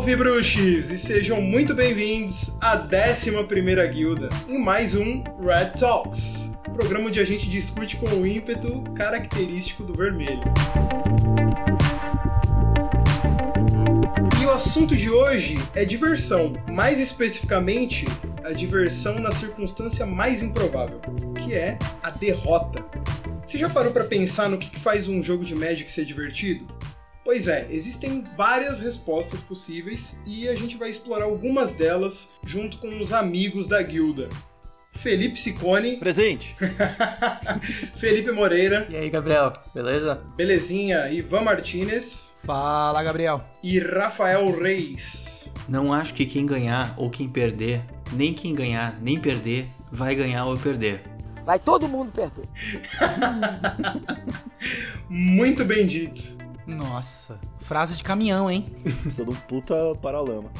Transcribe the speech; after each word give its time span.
Salve 0.00 0.16
bruxes 0.16 0.90
e 0.90 0.96
sejam 0.96 1.42
muito 1.42 1.74
bem-vindos 1.74 2.56
à 2.58 2.74
11ª 2.74 3.86
Guilda 3.90 4.30
em 4.48 4.58
mais 4.58 4.94
um 4.94 5.22
Red 5.38 5.78
Talks, 5.78 6.52
programa 6.72 7.08
onde 7.08 7.20
a 7.20 7.24
gente 7.24 7.50
discute 7.50 7.98
com 7.98 8.06
o 8.06 8.26
ímpeto 8.26 8.80
característico 8.94 9.82
do 9.82 9.92
vermelho. 9.92 10.40
E 14.40 14.46
o 14.46 14.50
assunto 14.50 14.96
de 14.96 15.10
hoje 15.10 15.58
é 15.74 15.84
diversão, 15.84 16.54
mais 16.66 16.98
especificamente 16.98 18.08
a 18.42 18.54
diversão 18.54 19.18
na 19.18 19.30
circunstância 19.30 20.06
mais 20.06 20.40
improvável, 20.40 20.98
que 21.44 21.52
é 21.52 21.78
a 22.02 22.08
derrota. 22.08 22.82
Você 23.44 23.58
já 23.58 23.68
parou 23.68 23.92
para 23.92 24.04
pensar 24.04 24.48
no 24.48 24.56
que 24.56 24.80
faz 24.80 25.08
um 25.08 25.22
jogo 25.22 25.44
de 25.44 25.54
Magic 25.54 25.92
ser 25.92 26.06
divertido? 26.06 26.79
Pois 27.24 27.48
é, 27.48 27.66
existem 27.70 28.24
várias 28.36 28.80
respostas 28.80 29.40
possíveis 29.40 30.18
e 30.26 30.48
a 30.48 30.54
gente 30.54 30.76
vai 30.76 30.88
explorar 30.88 31.26
algumas 31.26 31.74
delas 31.74 32.30
junto 32.42 32.78
com 32.78 32.98
os 32.98 33.12
amigos 33.12 33.68
da 33.68 33.82
guilda. 33.82 34.28
Felipe 34.92 35.38
Sicone. 35.38 35.96
Presente. 35.96 36.56
Felipe 37.94 38.32
Moreira. 38.32 38.86
E 38.90 38.96
aí, 38.96 39.08
Gabriel, 39.08 39.52
beleza? 39.74 40.20
Belezinha. 40.36 41.10
Ivan 41.10 41.42
Martinez. 41.42 42.36
Fala, 42.44 43.02
Gabriel. 43.02 43.42
E 43.62 43.78
Rafael 43.78 44.50
Reis. 44.58 45.50
Não 45.68 45.92
acho 45.92 46.12
que 46.14 46.26
quem 46.26 46.44
ganhar 46.44 46.94
ou 46.96 47.08
quem 47.08 47.28
perder, 47.28 47.82
nem 48.12 48.34
quem 48.34 48.54
ganhar 48.54 48.98
nem 49.00 49.18
perder, 49.20 49.66
vai 49.90 50.14
ganhar 50.14 50.46
ou 50.46 50.58
perder. 50.58 51.02
Vai 51.44 51.58
todo 51.58 51.88
mundo 51.88 52.12
perder. 52.12 52.48
Muito 55.08 55.64
bem 55.64 55.86
dito. 55.86 56.39
Nossa, 56.66 57.40
frase 57.58 57.96
de 57.96 58.04
caminhão, 58.04 58.50
hein? 58.50 58.72
Precisa 59.02 59.24
de 59.24 59.30
um 59.30 59.34
puta 59.34 59.74
paralama. 60.00 60.50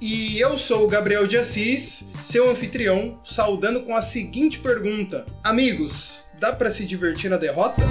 E 0.00 0.38
eu 0.38 0.58
sou 0.58 0.84
o 0.84 0.88
Gabriel 0.88 1.26
de 1.26 1.38
Assis, 1.38 2.08
seu 2.22 2.50
anfitrião, 2.50 3.18
saudando 3.24 3.82
com 3.82 3.96
a 3.96 4.02
seguinte 4.02 4.58
pergunta: 4.58 5.24
Amigos, 5.42 6.26
dá 6.38 6.52
para 6.52 6.70
se 6.70 6.84
divertir 6.84 7.30
na 7.30 7.36
derrota? 7.36 7.82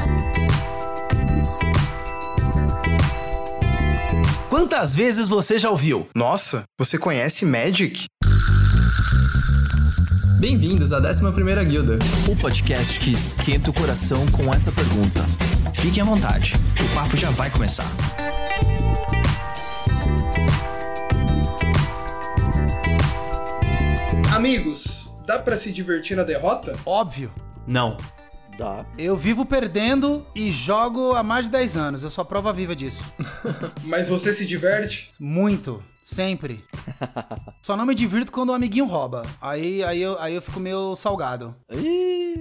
Quantas 4.49 4.95
vezes 4.95 5.27
você 5.27 5.57
já 5.57 5.69
ouviu? 5.69 6.07
Nossa, 6.15 6.63
você 6.79 6.97
conhece 6.97 7.45
Magic? 7.45 8.05
Bem-vindos 10.39 10.91
à 10.91 11.01
11ª 11.01 11.63
Guilda, 11.63 11.97
o 12.29 12.35
podcast 12.35 12.99
que 12.99 13.13
esquenta 13.13 13.69
o 13.69 13.73
coração 13.73 14.25
com 14.27 14.53
essa 14.53 14.71
pergunta. 14.71 15.25
Fiquem 15.75 16.01
à 16.01 16.05
vontade, 16.05 16.53
o 16.79 16.95
papo 16.95 17.17
já 17.17 17.29
vai 17.29 17.49
começar. 17.49 17.89
Amigos, 24.35 25.13
dá 25.25 25.39
para 25.39 25.57
se 25.57 25.71
divertir 25.71 26.17
na 26.17 26.23
derrota? 26.23 26.75
Óbvio. 26.85 27.31
Não. 27.67 27.97
Dá. 28.57 28.85
Eu 28.97 29.17
vivo 29.17 29.45
perdendo 29.45 30.25
e 30.35 30.51
jogo 30.51 31.13
há 31.13 31.23
mais 31.23 31.45
de 31.45 31.51
10 31.51 31.77
anos. 31.77 32.03
Eu 32.03 32.09
sou 32.09 32.21
a 32.21 32.25
prova 32.25 32.53
viva 32.53 32.75
disso. 32.75 33.03
Mas 33.83 34.09
você 34.09 34.31
se 34.31 34.45
diverte? 34.45 35.11
Muito. 35.19 35.83
Sempre. 36.03 36.63
Só 37.63 37.77
não 37.77 37.85
me 37.85 37.95
divirto 37.95 38.31
quando 38.31 38.49
o 38.49 38.53
amiguinho 38.53 38.85
rouba. 38.85 39.23
Aí, 39.41 39.83
aí, 39.83 40.01
eu, 40.01 40.19
aí 40.19 40.35
eu 40.35 40.41
fico 40.41 40.59
meio 40.59 40.95
salgado. 40.95 41.55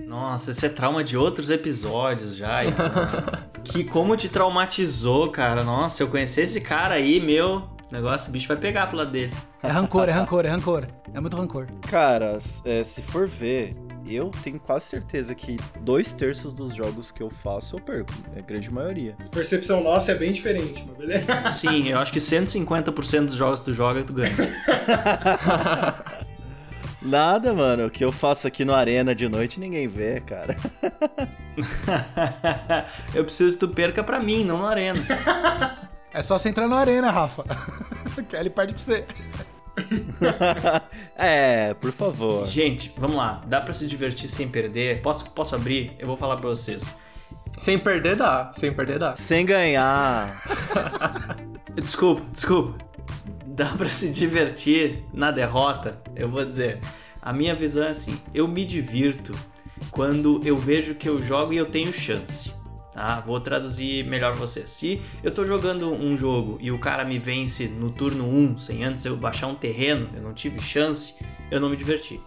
Nossa, 0.06 0.50
isso 0.50 0.66
é 0.66 0.68
trauma 0.68 1.05
de 1.05 1.16
outros 1.16 1.50
episódios 1.50 2.36
já. 2.36 2.60
Que 3.64 3.84
como 3.84 4.16
te 4.16 4.28
traumatizou, 4.28 5.30
cara. 5.30 5.62
Nossa, 5.62 6.02
eu 6.02 6.08
conhecer 6.08 6.42
esse 6.42 6.60
cara 6.60 6.96
aí, 6.96 7.20
meu. 7.20 7.62
Negócio, 7.92 8.28
o 8.28 8.33
bicho 8.33 8.48
vai 8.48 8.56
pegar 8.56 8.88
pro 8.88 8.96
lado 8.96 9.12
dele. 9.12 9.33
É 9.62 9.68
rancor, 9.68 10.08
é 10.08 10.12
rancor, 10.12 10.45
é 10.45 10.48
rancor. 10.48 10.89
É 11.14 11.20
muito 11.20 11.36
rancor. 11.36 11.67
cara, 11.89 12.39
é, 12.64 12.83
se 12.83 13.02
for 13.02 13.28
ver, 13.28 13.77
eu 14.07 14.30
tenho 14.42 14.58
quase 14.58 14.86
certeza 14.86 15.35
que 15.35 15.58
dois 15.80 16.13
terços 16.13 16.55
dos 16.55 16.74
jogos 16.74 17.11
que 17.11 17.23
eu 17.23 17.30
faço 17.30 17.77
eu 17.77 17.80
perco. 17.80 18.13
É 18.35 18.40
a 18.40 18.42
grande 18.42 18.70
maioria. 18.73 19.17
A 19.24 19.29
percepção 19.29 19.83
nossa 19.83 20.13
é 20.13 20.14
bem 20.14 20.33
diferente, 20.33 20.85
mas 20.86 20.96
beleza? 20.96 21.51
Sim, 21.52 21.89
eu 21.89 21.98
acho 21.98 22.13
que 22.13 22.18
150% 22.18 23.27
dos 23.27 23.35
jogos 23.35 23.61
que 23.61 23.67
tu 23.67 23.74
joga, 23.74 24.05
tu 24.05 24.13
ganha. 24.13 24.35
Nada, 27.02 27.52
mano. 27.52 27.86
O 27.86 27.90
que 27.90 28.05
eu 28.05 28.13
faço 28.13 28.46
aqui 28.46 28.64
no 28.64 28.73
Arena 28.73 29.14
de 29.14 29.29
noite 29.29 29.58
ninguém 29.58 29.89
vê, 29.89 30.20
cara. 30.20 30.57
eu 33.14 33.24
preciso 33.24 33.58
que 33.58 33.67
tu 33.67 33.69
perca 33.69 34.05
pra 34.05 34.20
mim, 34.20 34.45
não 34.45 34.63
na 34.63 34.69
arena. 34.69 35.01
É 36.14 36.23
só 36.23 36.39
você 36.39 36.48
entrar 36.48 36.69
na 36.69 36.77
arena, 36.77 37.11
Rafa. 37.11 37.45
ele 38.33 38.51
perde 38.51 38.74
pra 38.74 38.83
você. 38.83 39.05
é, 41.16 41.74
por 41.74 41.92
favor. 41.92 42.46
Gente, 42.46 42.92
vamos 42.96 43.16
lá. 43.16 43.42
Dá 43.46 43.60
pra 43.60 43.72
se 43.72 43.86
divertir 43.86 44.28
sem 44.28 44.48
perder? 44.48 45.00
Posso, 45.02 45.30
posso 45.30 45.55
abrir? 45.55 45.92
Eu 45.98 46.06
vou 46.06 46.16
falar 46.16 46.36
pra 46.36 46.48
vocês. 46.48 46.94
sem 47.52 47.78
perder 47.78 48.16
dá, 48.16 48.52
sem 48.55 48.72
perder 48.72 48.98
dá. 48.98 49.16
Sem 49.16 49.46
ganhar. 49.46 50.42
Desculpa, 51.74 52.22
desculpa. 52.30 52.78
Dá 53.46 53.66
pra 53.77 53.88
se 53.88 54.10
divertir 54.10 55.05
na 55.12 55.30
derrota? 55.30 56.00
Eu 56.14 56.28
vou 56.28 56.44
dizer. 56.44 56.80
A 57.20 57.33
minha 57.33 57.54
visão 57.54 57.84
é 57.84 57.90
assim: 57.90 58.18
eu 58.34 58.46
me 58.48 58.64
divirto 58.64 59.34
quando 59.90 60.40
eu 60.44 60.56
vejo 60.56 60.94
que 60.94 61.08
eu 61.08 61.22
jogo 61.22 61.52
e 61.52 61.56
eu 61.56 61.66
tenho 61.66 61.92
chance. 61.92 62.52
Tá? 62.92 63.20
Vou 63.20 63.41
traduzir 63.41 64.05
melhor 64.05 64.33
pra 64.33 64.41
você. 64.41 64.67
Se 64.67 65.01
eu 65.23 65.30
tô 65.30 65.45
jogando 65.45 65.91
um 65.91 66.17
jogo 66.17 66.58
e 66.61 66.70
o 66.70 66.79
cara 66.79 67.05
me 67.05 67.19
vence 67.19 67.67
no 67.67 67.91
turno 67.91 68.25
1, 68.25 68.58
sem 68.58 68.85
antes 68.85 69.05
eu 69.05 69.17
baixar 69.17 69.47
um 69.47 69.55
terreno, 69.55 70.11
eu 70.14 70.23
não 70.23 70.35
tive 70.35 70.61
chance, 70.61 71.14
eu 71.51 71.58
não 71.58 71.70
me 71.70 71.77
diverti. 71.77 72.20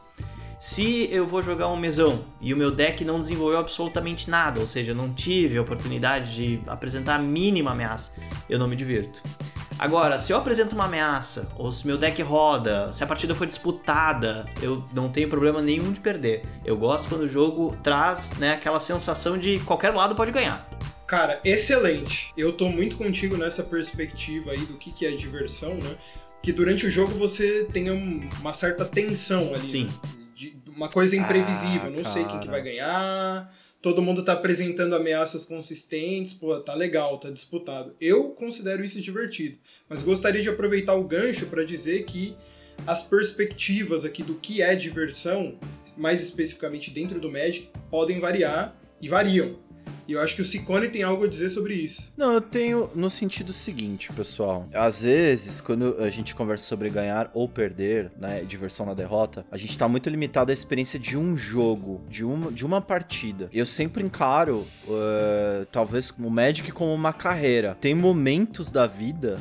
Se 0.59 1.08
eu 1.12 1.28
vou 1.28 1.44
jogar 1.44 1.68
um 1.68 1.78
mesão 1.78 2.25
e 2.42 2.52
o 2.52 2.58
meu 2.58 2.72
deck 2.72 3.06
não 3.06 3.20
desenvolveu 3.20 3.59
absolutamente 3.59 4.30
nada, 4.31 4.59
ou 4.59 4.66
seja, 4.66 4.92
eu 4.92 4.96
não 4.96 5.14
tive 5.14 5.58
a 5.58 5.62
oportunidade 5.62 6.34
de 6.34 6.59
apresentar 6.66 7.18
a 7.18 7.20
mínima 7.20 7.72
ameaça, 7.72 8.12
eu 8.50 8.58
não 8.58 8.68
me 8.68 8.75
divirto. 8.75 9.22
Agora, 9.78 10.18
se 10.18 10.31
eu 10.31 10.38
apresento 10.38 10.74
uma 10.74 10.86
ameaça, 10.86 11.50
ou 11.58 11.72
se 11.72 11.86
meu 11.86 11.97
deck 11.97 12.22
roda, 12.22 12.91
se 12.94 13.03
a 13.03 13.08
partida 13.08 13.36
foi 13.36 13.46
disputada, 13.47 14.46
eu 14.62 14.84
não 14.94 15.09
tenho 15.09 15.30
problema 15.30 15.62
nenhum 15.62 15.91
de 15.91 16.00
perder. 16.00 16.46
Eu 16.63 16.78
gosto 16.78 17.09
quando 17.09 17.22
o 17.22 17.28
jogo 17.28 17.75
traz 17.84 18.31
né, 18.38 18.53
aquela 18.53 18.80
sensação 18.80 19.38
de 19.38 19.59
qualquer 19.59 19.94
lado 19.94 20.16
pode 20.16 20.31
ganhar. 20.31 20.68
Cara, 21.06 21.40
excelente. 21.44 22.31
Eu 22.38 22.52
tô 22.53 22.68
muito 22.69 22.96
contigo 22.97 23.38
nessa 23.38 23.63
perspectiva 23.63 24.52
aí 24.52 24.66
do 24.66 24.75
que, 24.78 24.91
que 24.91 25.06
é 25.06 25.12
diversão, 25.12 25.75
né? 25.75 25.96
Que 26.42 26.52
durante 26.52 26.86
o 26.88 26.90
jogo 26.90 27.13
você 27.13 27.68
tenha 27.72 27.94
um- 27.94 28.28
uma 28.40 28.53
certa 28.53 28.86
tensão 28.86 29.53
ali. 29.53 29.69
Sim. 29.69 29.84
né? 29.86 29.94
De- 30.36 30.57
uma 30.75 30.88
coisa 30.90 31.16
imprevisível. 31.16 31.88
Ah, 31.88 31.90
não 31.97 32.03
sei 32.03 32.24
quem 32.25 32.40
que 32.40 32.47
cara. 32.47 32.52
vai 32.52 32.62
ganhar. 32.62 33.52
Todo 33.85 34.01
mundo 34.01 34.25
tá 34.25 34.34
apresentando 34.34 34.96
ameaças 34.96 35.46
consistentes. 35.46 36.34
Pô, 36.34 36.59
tá 36.59 36.73
legal, 36.73 37.19
tá 37.19 37.29
disputado. 37.29 37.96
Eu 38.01 38.31
considero 38.31 38.84
isso 38.84 39.00
divertido. 39.00 39.59
Mas 39.88 40.01
gostaria 40.01 40.41
de 40.41 40.50
aproveitar 40.50 40.96
o 40.96 41.03
gancho 41.03 41.46
para 41.46 41.63
dizer 41.63 42.03
que 42.06 42.35
as 42.88 43.03
perspectivas 43.03 44.03
aqui 44.03 44.24
do 44.24 44.34
que 44.34 44.59
é 44.59 44.74
diversão, 44.74 45.59
mais 45.95 46.24
especificamente 46.24 46.90
dentro 46.90 47.19
do 47.19 47.31
Magic, 47.31 47.69
podem 47.91 48.19
variar 48.19 48.75
e 49.00 49.07
variam. 49.07 49.59
E 50.08 50.14
eu 50.14 50.22
acho 50.22 50.36
que 50.36 50.42
o 50.42 50.46
Ciccone 50.46 50.88
tem 50.88 51.02
algo 51.02 51.24
a 51.24 51.28
dizer 51.28 51.50
sobre 51.50 51.74
isso. 51.74 52.14
Não, 52.16 52.34
eu 52.34 52.42
tenho 52.42 52.90
no 52.94 53.10
sentido 53.10 53.52
seguinte, 53.52 54.12
pessoal. 54.14 54.68
Às 54.74 55.02
vezes, 55.02 55.60
quando 55.60 55.96
a 56.00 56.10
gente 56.10 56.36
conversa 56.36 56.66
sobre 56.66 56.90
ganhar 56.90 57.32
ou 57.34 57.50
perder, 57.50 58.12
né, 58.18 58.44
diversão 58.44 58.86
na 58.86 58.94
derrota, 58.94 59.46
a 59.52 59.58
gente 59.58 59.76
tá 59.76 59.88
muito 59.88 60.10
limitado 60.10 60.52
à 60.52 60.54
experiência 60.54 61.00
de 61.00 61.18
um 61.18 61.36
jogo, 61.36 62.02
de 62.08 62.24
uma, 62.24 62.52
de 62.52 62.66
uma 62.66 62.82
partida. 62.82 63.50
Eu 63.52 63.66
sempre 63.66 64.04
encaro, 64.04 64.66
eh, 64.88 65.66
talvez, 65.72 66.13
o 66.19 66.30
Magic 66.30 66.72
como 66.72 66.94
uma 66.94 67.13
carreira. 67.13 67.75
Tem 67.81 67.96
momentos 67.96 68.69
da 68.69 68.86
vida, 68.86 69.40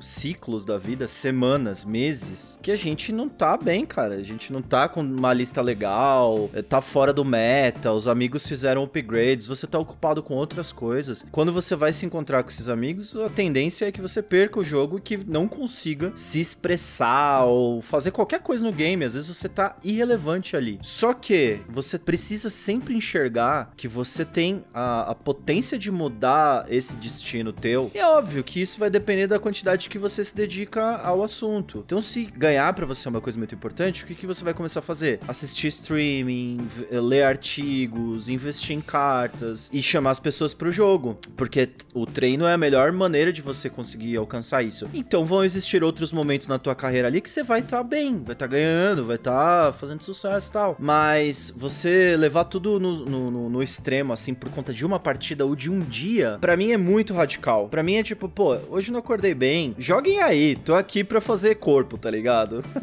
ciclos 0.00 0.64
da 0.64 0.78
vida, 0.78 1.08
semanas, 1.08 1.84
meses, 1.84 2.58
que 2.62 2.70
a 2.70 2.76
gente 2.76 3.10
não 3.10 3.28
tá 3.28 3.56
bem, 3.56 3.84
cara. 3.84 4.14
A 4.14 4.22
gente 4.22 4.52
não 4.52 4.62
tá 4.62 4.88
com 4.88 5.00
uma 5.00 5.32
lista 5.32 5.60
legal, 5.60 6.48
eh, 6.54 6.62
tá 6.62 6.80
fora 6.80 7.12
do 7.12 7.24
meta, 7.24 7.92
os 7.92 8.06
amigos 8.06 8.46
fizeram 8.46 8.84
upgrades, 8.84 9.48
você 9.48 9.66
tá 9.66 9.78
ocupado 9.78 10.03
com 10.22 10.34
outras 10.34 10.72
coisas. 10.72 11.24
Quando 11.30 11.52
você 11.52 11.74
vai 11.74 11.92
se 11.92 12.04
encontrar 12.04 12.42
com 12.42 12.50
esses 12.50 12.68
amigos, 12.68 13.16
a 13.16 13.28
tendência 13.28 13.86
é 13.86 13.92
que 13.92 14.00
você 14.00 14.22
perca 14.22 14.60
o 14.60 14.64
jogo 14.64 14.98
e 14.98 15.00
que 15.00 15.16
não 15.16 15.48
consiga 15.48 16.12
se 16.14 16.40
expressar 16.40 17.44
ou 17.44 17.80
fazer 17.80 18.10
qualquer 18.10 18.40
coisa 18.40 18.64
no 18.64 18.72
game. 18.72 19.04
Às 19.04 19.14
vezes 19.14 19.36
você 19.36 19.48
tá 19.48 19.76
irrelevante 19.82 20.56
ali. 20.56 20.78
Só 20.82 21.12
que 21.12 21.60
você 21.68 21.98
precisa 21.98 22.50
sempre 22.50 22.94
enxergar 22.94 23.72
que 23.76 23.88
você 23.88 24.24
tem 24.24 24.64
a, 24.72 25.10
a 25.12 25.14
potência 25.14 25.78
de 25.78 25.90
mudar 25.90 26.66
esse 26.68 26.96
destino 26.96 27.52
teu. 27.52 27.90
E 27.94 27.98
é 27.98 28.06
óbvio 28.06 28.44
que 28.44 28.60
isso 28.60 28.78
vai 28.78 28.90
depender 28.90 29.26
da 29.26 29.38
quantidade 29.38 29.88
que 29.88 29.98
você 29.98 30.24
se 30.24 30.34
dedica 30.34 30.96
ao 30.98 31.22
assunto. 31.22 31.82
Então, 31.84 32.00
se 32.00 32.24
ganhar 32.24 32.72
pra 32.72 32.86
você 32.86 33.08
é 33.08 33.10
uma 33.10 33.20
coisa 33.20 33.38
muito 33.38 33.54
importante, 33.54 34.04
o 34.04 34.06
que, 34.06 34.14
que 34.14 34.26
você 34.26 34.44
vai 34.44 34.54
começar 34.54 34.80
a 34.80 34.82
fazer? 34.82 35.20
Assistir 35.26 35.68
streaming, 35.68 36.66
ler 36.90 37.22
artigos, 37.22 38.28
investir 38.28 38.76
em 38.76 38.80
cartas 38.80 39.70
e 39.72 39.82
chamar 39.94 40.10
as 40.10 40.18
pessoas 40.20 40.52
pro 40.52 40.72
jogo, 40.72 41.16
porque 41.36 41.68
o 41.94 42.04
treino 42.04 42.44
é 42.46 42.52
a 42.52 42.58
melhor 42.58 42.90
maneira 42.92 43.32
de 43.32 43.40
você 43.40 43.70
conseguir 43.70 44.16
alcançar 44.16 44.62
isso. 44.62 44.88
Então 44.92 45.24
vão 45.24 45.44
existir 45.44 45.82
outros 45.84 46.12
momentos 46.12 46.46
na 46.48 46.58
tua 46.58 46.74
carreira 46.74 47.06
ali 47.08 47.20
que 47.20 47.30
você 47.30 47.42
vai 47.44 47.60
estar 47.60 47.82
bem, 47.84 48.22
vai 48.24 48.32
estar 48.32 48.46
ganhando, 48.46 49.04
vai 49.04 49.16
estar 49.16 49.72
fazendo 49.74 50.02
sucesso 50.02 50.50
e 50.50 50.52
tal. 50.52 50.76
Mas 50.80 51.52
você 51.56 52.16
levar 52.16 52.44
tudo 52.44 52.80
no, 52.80 53.04
no- 53.04 53.48
no- 53.50 53.62
extremo, 53.62 54.12
assim, 54.12 54.34
por 54.34 54.50
conta 54.50 54.72
de 54.74 54.84
uma 54.84 54.98
partida 55.00 55.46
ou 55.46 55.54
de 55.56 55.70
um 55.70 55.80
dia, 55.80 56.38
pra 56.40 56.56
mim 56.56 56.72
é 56.72 56.76
muito 56.76 57.14
radical. 57.14 57.68
Pra 57.68 57.82
mim 57.82 57.94
é 57.94 58.02
tipo, 58.02 58.28
pô, 58.28 58.56
hoje 58.68 58.90
não 58.92 58.98
acordei 58.98 59.32
bem, 59.34 59.74
joguem 59.78 60.20
aí, 60.20 60.54
tô 60.56 60.74
aqui 60.74 61.02
pra 61.04 61.20
fazer 61.20 61.54
corpo, 61.54 61.96
tá 61.96 62.10
ligado? 62.10 62.64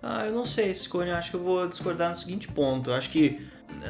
Ah, 0.00 0.24
eu 0.26 0.32
não 0.32 0.46
sei, 0.46 0.72
Scone, 0.74 1.10
acho 1.10 1.30
que 1.30 1.36
eu 1.36 1.42
vou 1.42 1.68
discordar 1.68 2.08
no 2.08 2.16
seguinte 2.16 2.48
ponto. 2.48 2.88
Eu 2.88 2.94
acho 2.94 3.10
que 3.10 3.40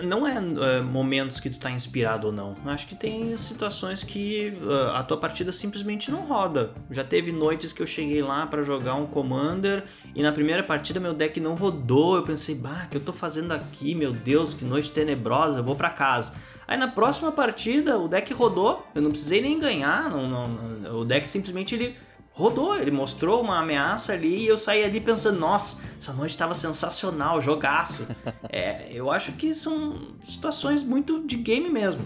não 0.02 0.26
é, 0.26 0.36
é, 0.36 0.80
momentos 0.80 1.40
que 1.40 1.48
tu 1.50 1.58
tá 1.58 1.70
inspirado 1.70 2.26
ou 2.28 2.32
não. 2.32 2.56
Acho 2.66 2.86
que 2.86 2.94
tem 2.94 3.36
situações 3.36 4.02
que 4.04 4.56
ah, 4.68 4.98
a 4.98 5.02
tua 5.02 5.16
partida 5.16 5.52
simplesmente 5.52 6.10
não 6.10 6.20
roda. 6.26 6.72
Já 6.90 7.04
teve 7.04 7.32
noites 7.32 7.72
que 7.72 7.82
eu 7.82 7.86
cheguei 7.86 8.22
lá 8.22 8.46
pra 8.46 8.62
jogar 8.62 8.94
um 8.94 9.06
Commander 9.06 9.84
e 10.14 10.22
na 10.22 10.32
primeira 10.32 10.62
partida 10.62 10.98
meu 11.00 11.14
deck 11.14 11.40
não 11.40 11.54
rodou. 11.54 12.16
Eu 12.16 12.22
pensei, 12.22 12.54
bah, 12.54 12.86
que 12.90 12.96
eu 12.96 13.00
tô 13.00 13.12
fazendo 13.12 13.52
aqui? 13.52 13.94
Meu 13.94 14.12
Deus, 14.12 14.54
que 14.54 14.64
noite 14.64 14.90
tenebrosa, 14.90 15.60
eu 15.60 15.64
vou 15.64 15.76
pra 15.76 15.90
casa. 15.90 16.34
Aí 16.66 16.76
na 16.76 16.88
próxima 16.88 17.32
partida 17.32 17.98
o 17.98 18.06
deck 18.08 18.32
rodou, 18.34 18.86
eu 18.94 19.00
não 19.00 19.10
precisei 19.10 19.40
nem 19.40 19.58
ganhar, 19.58 20.10
não- 20.10 20.28
não- 20.28 21.00
o 21.00 21.04
deck 21.04 21.26
simplesmente 21.26 21.74
ele 21.74 21.96
rodou, 22.38 22.76
ele 22.76 22.92
mostrou 22.92 23.42
uma 23.42 23.58
ameaça 23.58 24.12
ali 24.12 24.44
e 24.44 24.46
eu 24.46 24.56
saí 24.56 24.84
ali 24.84 25.00
pensando, 25.00 25.40
nossa, 25.40 25.82
essa 25.98 26.12
noite 26.12 26.30
estava 26.30 26.54
sensacional, 26.54 27.40
jogaço. 27.40 28.06
é, 28.48 28.86
eu 28.92 29.10
acho 29.10 29.32
que 29.32 29.52
são 29.52 30.12
situações 30.22 30.84
muito 30.84 31.26
de 31.26 31.36
game 31.38 31.68
mesmo. 31.68 32.00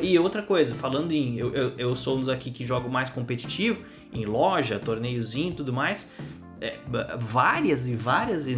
E 0.00 0.16
outra 0.16 0.42
coisa, 0.42 0.76
falando 0.76 1.10
em. 1.10 1.36
Eu, 1.36 1.52
eu, 1.52 1.72
eu 1.76 1.96
sou 1.96 2.16
um 2.16 2.20
dos 2.20 2.28
aqui 2.28 2.52
que 2.52 2.64
jogo 2.64 2.88
mais 2.88 3.10
competitivo, 3.10 3.82
em 4.12 4.24
loja, 4.24 4.78
torneiozinho 4.78 5.50
e 5.50 5.54
tudo 5.54 5.72
mais. 5.72 6.08
é, 6.60 6.78
várias 7.18 7.88
e 7.88 7.96
várias 7.96 8.46
e 8.46 8.56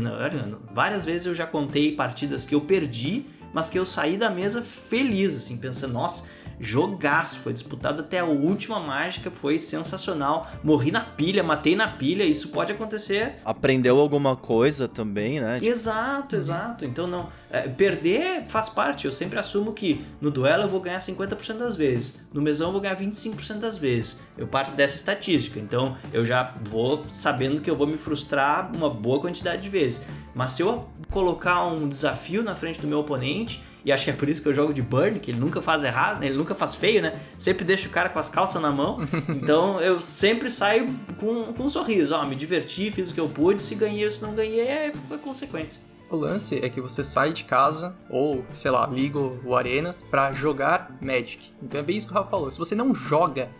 várias 0.70 1.04
vezes 1.04 1.26
eu 1.26 1.34
já 1.34 1.46
contei 1.46 1.96
partidas 1.96 2.44
que 2.44 2.54
eu 2.54 2.60
perdi, 2.60 3.24
mas 3.54 3.70
que 3.70 3.78
eu 3.78 3.86
saí 3.86 4.18
da 4.18 4.28
mesa 4.28 4.60
feliz, 4.60 5.34
assim, 5.34 5.56
pensando, 5.56 5.94
nossa, 5.94 6.24
jogaço, 6.58 7.40
foi 7.40 7.52
disputado 7.52 8.00
até 8.00 8.20
a 8.20 8.24
última 8.24 8.80
mágica, 8.80 9.30
foi 9.30 9.58
sensacional. 9.58 10.50
Morri 10.62 10.90
na 10.90 11.00
pilha, 11.00 11.42
matei 11.42 11.76
na 11.76 11.88
pilha, 11.88 12.24
isso 12.24 12.48
pode 12.48 12.72
acontecer. 12.72 13.36
Aprendeu 13.44 14.00
alguma 14.00 14.36
coisa 14.36 14.88
também, 14.88 15.40
né? 15.40 15.58
Exato, 15.62 16.36
exato. 16.36 16.84
Então 16.84 17.06
não, 17.06 17.28
é, 17.50 17.68
perder 17.68 18.44
faz 18.46 18.68
parte. 18.68 19.06
Eu 19.06 19.12
sempre 19.12 19.38
assumo 19.38 19.72
que 19.72 20.04
no 20.20 20.30
duelo 20.30 20.64
eu 20.64 20.68
vou 20.68 20.80
ganhar 20.80 20.98
50% 20.98 21.58
das 21.58 21.76
vezes, 21.76 22.18
no 22.32 22.40
mesão 22.40 22.68
eu 22.68 22.72
vou 22.72 22.80
ganhar 22.80 22.96
25% 22.96 23.58
das 23.58 23.78
vezes. 23.78 24.20
Eu 24.36 24.46
parto 24.46 24.74
dessa 24.74 24.96
estatística. 24.96 25.58
Então 25.58 25.96
eu 26.12 26.24
já 26.24 26.54
vou 26.62 27.04
sabendo 27.08 27.60
que 27.60 27.70
eu 27.70 27.76
vou 27.76 27.86
me 27.86 27.96
frustrar 27.98 28.70
uma 28.74 28.90
boa 28.90 29.20
quantidade 29.20 29.62
de 29.62 29.68
vezes. 29.68 30.02
Mas 30.34 30.52
se 30.52 30.62
eu 30.62 30.88
colocar 31.10 31.64
um 31.66 31.88
desafio 31.88 32.42
na 32.42 32.54
frente 32.54 32.80
do 32.80 32.86
meu 32.86 33.00
oponente, 33.00 33.62
e 33.86 33.92
acho 33.92 34.02
que 34.02 34.10
é 34.10 34.12
por 34.12 34.28
isso 34.28 34.42
que 34.42 34.48
eu 34.48 34.52
jogo 34.52 34.74
de 34.74 34.82
burn, 34.82 35.20
que 35.20 35.30
ele 35.30 35.38
nunca 35.38 35.62
faz 35.62 35.84
errado, 35.84 36.24
ele 36.24 36.36
nunca 36.36 36.56
faz 36.56 36.74
feio, 36.74 37.00
né? 37.00 37.20
Sempre 37.38 37.64
deixa 37.64 37.86
o 37.86 37.90
cara 37.92 38.08
com 38.08 38.18
as 38.18 38.28
calças 38.28 38.60
na 38.60 38.72
mão. 38.72 38.98
Então 39.28 39.80
eu 39.80 40.00
sempre 40.00 40.50
saio 40.50 40.92
com, 41.20 41.52
com 41.52 41.64
um 41.64 41.68
sorriso. 41.68 42.14
Ó, 42.14 42.24
me 42.24 42.34
diverti, 42.34 42.90
fiz 42.90 43.10
o 43.10 43.14
que 43.14 43.20
eu 43.20 43.28
pude. 43.28 43.62
Se 43.62 43.76
ganhei 43.76 44.04
ou 44.04 44.10
se 44.10 44.20
não 44.22 44.34
ganhei, 44.34 44.60
é, 44.66 44.86
é 44.88 45.16
consequência. 45.18 45.80
O 46.10 46.16
lance 46.16 46.64
é 46.64 46.68
que 46.68 46.80
você 46.80 47.04
sai 47.04 47.32
de 47.32 47.44
casa, 47.44 47.96
ou, 48.10 48.44
sei 48.52 48.72
lá, 48.72 48.86
liga 48.86 49.18
o 49.18 49.54
Arena, 49.54 49.94
pra 50.10 50.32
jogar 50.32 50.96
Magic. 51.00 51.52
Então 51.62 51.78
é 51.80 51.82
bem 51.82 51.96
isso 51.96 52.08
que 52.08 52.12
o 52.12 52.16
Rafa 52.16 52.30
falou. 52.30 52.50
Se 52.50 52.58
você 52.58 52.74
não 52.74 52.92
joga, 52.92 53.50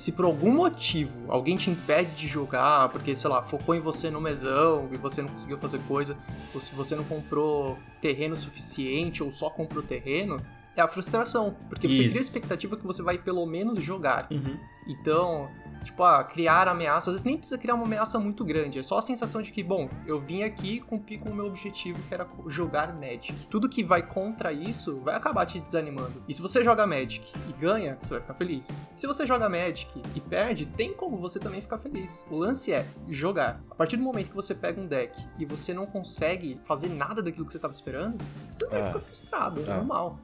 se 0.00 0.12
por 0.12 0.24
algum 0.24 0.50
motivo 0.50 1.30
alguém 1.30 1.58
te 1.58 1.68
impede 1.68 2.12
de 2.12 2.26
jogar, 2.26 2.88
porque, 2.88 3.14
sei 3.14 3.28
lá, 3.28 3.42
focou 3.42 3.74
em 3.74 3.80
você 3.80 4.10
no 4.10 4.18
mesão 4.18 4.88
e 4.90 4.96
você 4.96 5.20
não 5.20 5.28
conseguiu 5.28 5.58
fazer 5.58 5.78
coisa, 5.86 6.16
ou 6.54 6.60
se 6.60 6.74
você 6.74 6.96
não 6.96 7.04
comprou 7.04 7.78
terreno 8.00 8.34
suficiente 8.34 9.22
ou 9.22 9.30
só 9.30 9.50
comprou 9.50 9.82
terreno, 9.82 10.40
é 10.74 10.80
a 10.80 10.88
frustração. 10.88 11.54
Porque 11.68 11.86
você 11.86 12.04
Isso. 12.04 12.08
cria 12.08 12.18
a 12.18 12.22
expectativa 12.22 12.78
que 12.78 12.86
você 12.86 13.02
vai 13.02 13.18
pelo 13.18 13.44
menos 13.44 13.82
jogar. 13.82 14.26
Uhum. 14.30 14.58
Então, 14.88 15.50
tipo, 15.84 16.02
ah, 16.02 16.22
criar 16.24 16.68
ameaças. 16.68 17.08
Às 17.08 17.14
vezes 17.14 17.24
nem 17.24 17.36
precisa 17.36 17.58
criar 17.58 17.74
uma 17.74 17.84
ameaça 17.84 18.18
muito 18.18 18.44
grande. 18.44 18.78
É 18.78 18.82
só 18.82 18.98
a 18.98 19.02
sensação 19.02 19.40
de 19.42 19.50
que, 19.52 19.62
bom, 19.62 19.88
eu 20.06 20.20
vim 20.20 20.42
aqui 20.42 20.74
e 20.76 20.80
cumpri 20.80 21.18
com 21.18 21.30
o 21.30 21.34
meu 21.34 21.46
objetivo, 21.46 21.98
que 22.08 22.14
era 22.14 22.26
jogar 22.46 22.94
Magic. 22.94 23.46
Tudo 23.46 23.68
que 23.68 23.82
vai 23.82 24.02
contra 24.06 24.52
isso 24.52 25.00
vai 25.00 25.14
acabar 25.14 25.46
te 25.46 25.58
desanimando. 25.60 26.22
E 26.28 26.34
se 26.34 26.40
você 26.42 26.62
joga 26.64 26.86
Magic 26.86 27.32
e 27.48 27.52
ganha, 27.52 27.96
você 28.00 28.10
vai 28.14 28.20
ficar 28.20 28.34
feliz. 28.34 28.80
Se 28.96 29.06
você 29.06 29.26
joga 29.26 29.48
Magic 29.48 30.02
e 30.14 30.20
perde, 30.20 30.66
tem 30.66 30.92
como 30.92 31.18
você 31.18 31.38
também 31.38 31.60
ficar 31.60 31.78
feliz. 31.78 32.24
O 32.30 32.36
lance 32.36 32.72
é 32.72 32.86
jogar. 33.08 33.60
A 33.70 33.74
partir 33.74 33.96
do 33.96 34.02
momento 34.02 34.30
que 34.30 34.36
você 34.36 34.54
pega 34.54 34.80
um 34.80 34.86
deck 34.86 35.18
e 35.38 35.44
você 35.44 35.72
não 35.72 35.86
consegue 35.86 36.58
fazer 36.60 36.88
nada 36.88 37.22
daquilo 37.22 37.46
que 37.46 37.52
você 37.52 37.58
estava 37.58 37.72
esperando, 37.72 38.22
você 38.50 38.66
vai 38.66 38.80
Ah. 38.82 38.84
ficar 38.86 39.00
frustrado. 39.00 39.62
É 39.62 39.74
normal. 39.74 40.18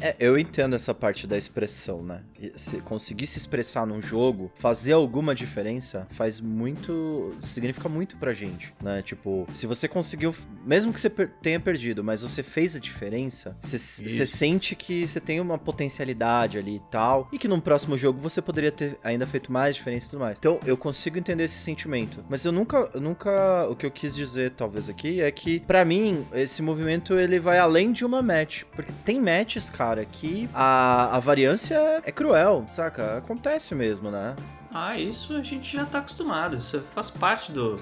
É, 0.00 0.14
eu 0.18 0.38
entendo 0.38 0.74
essa 0.74 0.94
parte 0.94 1.26
da 1.26 1.36
expressão, 1.36 2.02
né? 2.02 2.22
Se 2.56 2.78
conseguir 2.80 3.26
se 3.26 3.38
expressar 3.38 3.86
num 3.86 4.00
jogo, 4.00 4.50
fazer 4.54 4.92
alguma 4.92 5.34
diferença, 5.34 6.06
faz 6.10 6.40
muito. 6.40 7.34
significa 7.40 7.88
muito 7.88 8.16
pra 8.16 8.32
gente, 8.32 8.72
né? 8.82 9.02
Tipo, 9.02 9.46
se 9.52 9.66
você 9.66 9.88
conseguiu. 9.88 10.34
Mesmo 10.64 10.92
que 10.92 11.00
você 11.00 11.10
tenha 11.10 11.60
perdido, 11.60 12.04
mas 12.04 12.22
você 12.22 12.42
fez 12.42 12.76
a 12.76 12.78
diferença, 12.78 13.56
você 13.60 13.78
você 13.78 14.26
sente 14.26 14.74
que 14.74 15.06
você 15.06 15.20
tem 15.20 15.40
uma 15.40 15.58
potencialidade 15.58 16.58
ali 16.58 16.76
e 16.76 16.82
tal. 16.90 17.28
E 17.32 17.38
que 17.38 17.48
num 17.48 17.60
próximo 17.60 17.96
jogo 17.96 18.20
você 18.20 18.40
poderia 18.40 18.72
ter 18.72 18.98
ainda 19.02 19.26
feito 19.26 19.52
mais 19.52 19.74
diferença 19.74 20.06
e 20.06 20.10
tudo 20.10 20.20
mais. 20.20 20.38
Então 20.38 20.60
eu 20.64 20.76
consigo 20.76 21.18
entender 21.18 21.44
esse 21.44 21.58
sentimento. 21.58 22.24
Mas 22.28 22.44
eu 22.44 22.52
nunca. 22.52 22.90
eu 22.94 23.00
nunca. 23.00 23.66
O 23.68 23.76
que 23.76 23.86
eu 23.86 23.90
quis 23.90 24.14
dizer, 24.14 24.52
talvez, 24.52 24.88
aqui, 24.88 25.20
é 25.20 25.30
que, 25.30 25.60
pra 25.60 25.84
mim, 25.84 26.26
esse 26.32 26.62
movimento 26.62 27.18
ele 27.18 27.38
vai 27.38 27.58
além 27.58 27.92
de 27.92 28.04
uma 28.04 28.22
match. 28.22 28.64
Porque 28.74 28.92
tem 29.04 29.20
matches, 29.20 29.68
cara, 29.70 29.79
que 30.04 30.48
a, 30.54 31.16
a 31.16 31.18
variância 31.18 32.02
é 32.04 32.12
cruel, 32.12 32.64
saca? 32.68 33.16
Acontece 33.18 33.74
mesmo, 33.74 34.10
né? 34.10 34.36
Ah, 34.72 34.98
isso 34.98 35.34
a 35.36 35.42
gente 35.42 35.72
já 35.76 35.84
tá 35.86 35.98
acostumado. 35.98 36.56
Isso 36.56 36.80
faz 36.94 37.10
parte 37.10 37.50
do, 37.52 37.80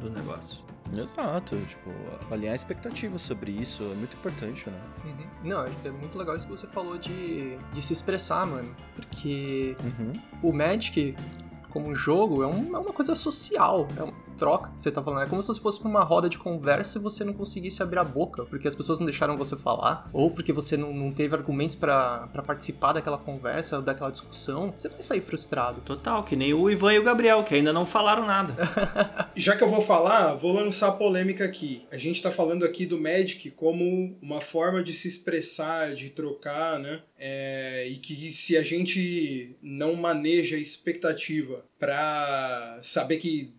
do 0.00 0.08
negócio. 0.10 0.62
Exato, 0.96 1.56
tipo, 1.68 1.90
alinhar 2.30 2.54
expectativas 2.54 3.22
sobre 3.22 3.50
isso 3.50 3.82
é 3.82 3.94
muito 3.94 4.14
importante, 4.14 4.68
né? 4.68 4.78
Uhum. 5.04 5.26
Não, 5.44 5.64
é 5.64 5.90
muito 5.90 6.18
legal 6.18 6.36
isso 6.36 6.46
que 6.46 6.50
você 6.52 6.66
falou 6.66 6.98
de, 6.98 7.56
de 7.72 7.80
se 7.82 7.92
expressar, 7.94 8.46
mano. 8.46 8.74
Porque 8.94 9.74
Uhum. 9.82 10.12
o 10.42 10.52
Magic, 10.52 11.16
como 11.70 11.88
um 11.88 11.94
jogo, 11.94 12.42
é, 12.42 12.46
um- 12.46 12.76
é 12.76 12.78
uma 12.78 12.92
coisa 12.92 13.16
social. 13.16 13.88
É 13.96 14.02
uma 14.02 14.12
troca 14.36 14.70
que 14.70 14.82
você 14.82 14.90
tá 14.90 15.02
falando. 15.02 15.22
É 15.22 15.26
como 15.26 15.42
se 15.42 15.48
você 15.48 15.60
fosse 15.60 15.78
pra 15.78 15.88
uma 15.88 16.02
roda 16.02 16.28
de 16.28 16.38
conversa 16.38 16.98
e 16.98 17.02
você 17.02 17.24
não 17.24 17.32
conseguisse 17.32 17.82
abrir 17.82 17.98
a 17.98 18.04
boca, 18.04 18.44
porque 18.44 18.68
as 18.68 18.74
pessoas 18.74 18.98
não 18.98 19.06
deixaram 19.06 19.36
você 19.36 19.56
falar, 19.56 20.08
ou 20.12 20.30
porque 20.30 20.52
você 20.52 20.76
não, 20.76 20.92
não 20.92 21.12
teve 21.12 21.34
argumentos 21.34 21.76
pra 21.76 22.28
pra 22.32 22.42
participar 22.42 22.92
daquela 22.92 23.18
conversa, 23.18 23.80
daquela 23.80 24.10
discussão. 24.10 24.72
Você 24.76 24.88
vai 24.88 25.02
sair 25.02 25.20
frustrado. 25.20 25.80
Total, 25.82 26.22
que 26.24 26.36
nem 26.36 26.54
o 26.54 26.70
Ivan 26.70 26.94
e 26.94 26.98
o 26.98 27.02
Gabriel, 27.02 27.44
que 27.44 27.54
ainda 27.54 27.72
não 27.72 27.86
falaram 27.86 28.26
nada. 28.26 28.54
Já 29.36 29.56
que 29.56 29.62
eu 29.62 29.70
vou 29.70 29.82
falar, 29.82 30.34
vou 30.34 30.52
lançar 30.52 30.88
a 30.88 30.92
polêmica 30.92 31.44
aqui. 31.44 31.86
A 31.90 31.98
gente 31.98 32.22
tá 32.22 32.30
falando 32.30 32.64
aqui 32.64 32.86
do 32.86 32.98
Magic 32.98 33.50
como 33.52 34.16
uma 34.20 34.40
forma 34.40 34.82
de 34.82 34.92
se 34.92 35.08
expressar, 35.08 35.94
de 35.94 36.10
trocar, 36.10 36.78
né? 36.78 37.02
É, 37.18 37.86
e 37.88 37.96
que 37.96 38.32
se 38.32 38.56
a 38.56 38.62
gente 38.62 39.56
não 39.62 39.94
maneja 39.94 40.56
a 40.56 40.58
expectativa 40.58 41.64
pra 41.82 42.78
saber 42.80 43.16
que 43.16 43.52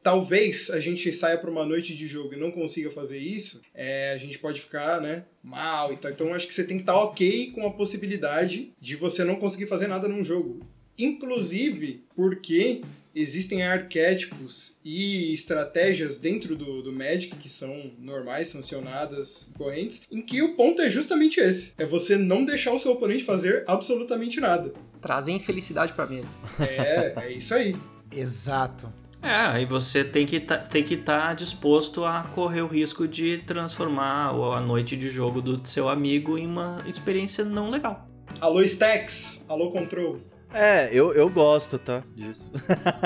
talvez 0.00 0.70
a 0.70 0.78
gente 0.78 1.12
saia 1.12 1.36
pra 1.36 1.50
uma 1.50 1.64
noite 1.64 1.96
de 1.96 2.06
jogo 2.06 2.34
e 2.34 2.36
não 2.36 2.52
consiga 2.52 2.88
fazer 2.88 3.18
isso, 3.18 3.62
é, 3.74 4.12
a 4.12 4.16
gente 4.16 4.38
pode 4.38 4.60
ficar, 4.60 5.00
né? 5.00 5.24
Mal 5.42 5.92
e 5.92 5.96
tal. 5.96 6.12
Então 6.12 6.32
acho 6.32 6.46
que 6.46 6.54
você 6.54 6.62
tem 6.62 6.76
que 6.76 6.84
estar 6.84 6.94
ok 6.94 7.50
com 7.50 7.66
a 7.66 7.72
possibilidade 7.72 8.72
de 8.80 8.94
você 8.94 9.24
não 9.24 9.34
conseguir 9.34 9.66
fazer 9.66 9.88
nada 9.88 10.06
num 10.06 10.22
jogo. 10.22 10.64
Inclusive 10.98 12.02
porque 12.14 12.82
existem 13.14 13.62
arquétipos 13.62 14.76
e 14.84 15.32
estratégias 15.32 16.18
dentro 16.18 16.56
do, 16.56 16.82
do 16.82 16.92
Magic 16.92 17.36
que 17.36 17.48
são 17.48 17.90
normais, 17.98 18.48
sancionadas, 18.48 19.52
correntes, 19.56 20.02
em 20.10 20.22
que 20.22 20.42
o 20.42 20.54
ponto 20.54 20.82
é 20.82 20.90
justamente 20.90 21.40
esse: 21.40 21.72
é 21.78 21.86
você 21.86 22.16
não 22.16 22.44
deixar 22.44 22.72
o 22.72 22.78
seu 22.78 22.92
oponente 22.92 23.24
fazer 23.24 23.64
absolutamente 23.66 24.40
nada. 24.40 24.72
Trazem 25.00 25.36
infelicidade 25.36 25.92
pra 25.92 26.06
mesa. 26.06 26.32
É, 26.60 27.14
é 27.16 27.32
isso 27.32 27.54
aí. 27.54 27.76
Exato. 28.10 28.92
É, 29.20 29.34
aí 29.34 29.66
você 29.66 30.04
tem 30.04 30.24
que 30.24 30.38
tá, 30.38 30.58
tem 30.58 30.82
que 30.82 30.94
estar 30.94 31.34
disposto 31.34 32.04
a 32.04 32.22
correr 32.34 32.62
o 32.62 32.68
risco 32.68 33.06
de 33.08 33.38
transformar 33.38 34.28
a 34.28 34.60
noite 34.60 34.96
de 34.96 35.10
jogo 35.10 35.42
do 35.42 35.66
seu 35.66 35.88
amigo 35.88 36.38
em 36.38 36.46
uma 36.46 36.84
experiência 36.86 37.44
não 37.44 37.68
legal. 37.68 38.08
Alô, 38.40 38.62
Stacks! 38.62 39.44
Alô, 39.48 39.70
Control! 39.70 40.20
É, 40.52 40.88
eu, 40.92 41.12
eu 41.12 41.28
gosto, 41.28 41.78
tá? 41.78 42.02
Disso. 42.14 42.52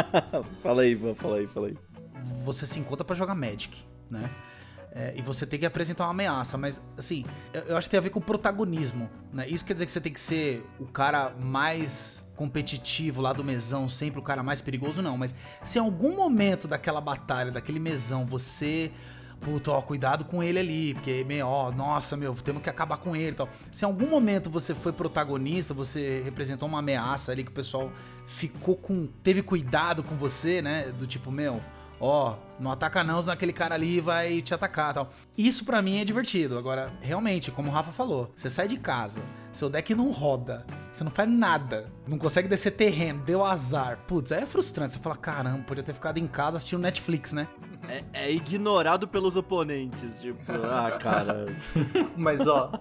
fala 0.63 0.83
aí, 0.83 0.93
Ivan, 0.93 1.15
fala 1.15 1.37
aí, 1.39 1.47
fala 1.47 1.69
aí. 1.69 1.77
Você 2.45 2.67
se 2.67 2.79
encontra 2.79 3.05
pra 3.05 3.17
jogar 3.17 3.35
Magic, 3.35 3.85
né? 4.11 4.31
É, 4.95 5.15
e 5.17 5.23
você 5.23 5.47
tem 5.47 5.59
que 5.59 5.65
apresentar 5.65 6.05
uma 6.05 6.11
ameaça, 6.11 6.59
mas 6.59 6.81
assim, 6.99 7.25
eu, 7.53 7.63
eu 7.63 7.77
acho 7.77 7.89
que 7.89 7.93
tem 7.93 7.99
a 7.99 8.03
ver 8.03 8.11
com 8.11 8.21
protagonismo, 8.21 9.09
né? 9.33 9.49
Isso 9.49 9.65
quer 9.65 9.73
dizer 9.73 9.87
que 9.87 9.93
você 9.93 10.01
tem 10.01 10.13
que 10.13 10.21
ser 10.21 10.65
o 10.79 10.87
cara 10.87 11.31
mais 11.31 12.23
competitivo 12.37 13.23
lá 13.23 13.33
do 13.33 13.43
mesão, 13.43 13.89
sempre 13.89 14.21
o 14.21 14.23
cara 14.23 14.43
mais 14.43 14.61
perigoso, 14.61 15.01
não. 15.01 15.17
Mas 15.17 15.35
se 15.63 15.79
em 15.79 15.83
algum 15.83 16.15
momento 16.15 16.69
daquela 16.69 17.01
batalha, 17.01 17.51
daquele 17.51 17.79
mesão, 17.81 18.27
você. 18.27 18.91
Puta, 19.43 19.73
ó, 19.73 19.83
cuidado 19.83 20.25
com 20.25 20.43
ele 20.43 20.59
ali, 20.61 20.95
porque, 20.95 21.25
meu, 21.25 21.47
ó, 21.49 21.73
nossa, 21.73 22.17
meu, 22.17 22.33
temos 22.35 22.63
que 22.63 22.71
acabar 22.71 22.97
com 22.97 23.17
ele 23.17 23.31
e 23.31 23.35
tal. 23.35 23.49
Se 23.73 23.85
em 23.85 23.89
algum 23.89 24.09
momento 24.09 24.49
você 24.49 24.73
foi 24.73 24.93
protagonista, 24.93 25.75
você 25.75 26.23
representou 26.25 26.69
uma 26.69 26.79
ameaça 26.79 27.33
ali 27.33 27.43
que 27.43 27.51
o 27.51 27.55
pessoal 27.55 27.91
ficou 28.25 28.77
com. 28.77 29.09
teve 29.23 29.43
cuidado 29.43 30.03
com 30.03 30.17
você, 30.17 30.63
né? 30.63 30.93
Do 30.97 31.07
tipo, 31.09 31.31
meu, 31.33 31.61
ó, 32.03 32.35
não 32.59 32.71
ataca 32.71 33.05
não, 33.05 33.23
senão 33.23 33.33
aquele 33.33 33.53
cara 33.53 33.77
ali 33.77 34.01
vai 34.01 34.43
te 34.43 34.53
atacar 34.53 34.93
tal. 34.93 35.09
Isso 35.39 35.65
pra 35.65 35.81
mim 35.81 36.01
é 36.01 36.05
divertido. 36.05 36.59
Agora, 36.59 36.93
realmente, 37.01 37.51
como 37.53 37.71
o 37.71 37.73
Rafa 37.73 37.93
falou, 37.93 38.31
você 38.35 38.51
sai 38.51 38.67
de 38.67 38.77
casa, 38.77 39.23
seu 39.53 39.71
deck 39.71 39.95
não 39.95 40.11
roda, 40.11 40.67
você 40.91 41.05
não 41.05 41.11
faz 41.11 41.31
nada, 41.31 41.91
não 42.07 42.19
consegue 42.19 42.49
descer 42.49 42.73
terreno, 42.73 43.23
deu 43.25 43.45
azar. 43.45 43.99
Putz, 44.07 44.33
aí 44.33 44.43
é 44.43 44.47
frustrante. 44.47 44.95
Você 44.95 44.99
fala, 44.99 45.17
caramba, 45.17 45.63
podia 45.63 45.85
ter 45.85 45.95
ficado 45.95 46.19
em 46.19 46.27
casa 46.27 46.57
assistindo 46.57 46.81
Netflix, 46.81 47.33
né? 47.33 47.47
É, 47.89 48.05
é 48.13 48.33
ignorado 48.33 49.09
pelos 49.09 49.37
oponentes. 49.37 50.21
Tipo, 50.21 50.41
ah, 50.65 50.99
cara. 50.99 51.47
Mas 52.17 52.47
ó, 52.47 52.73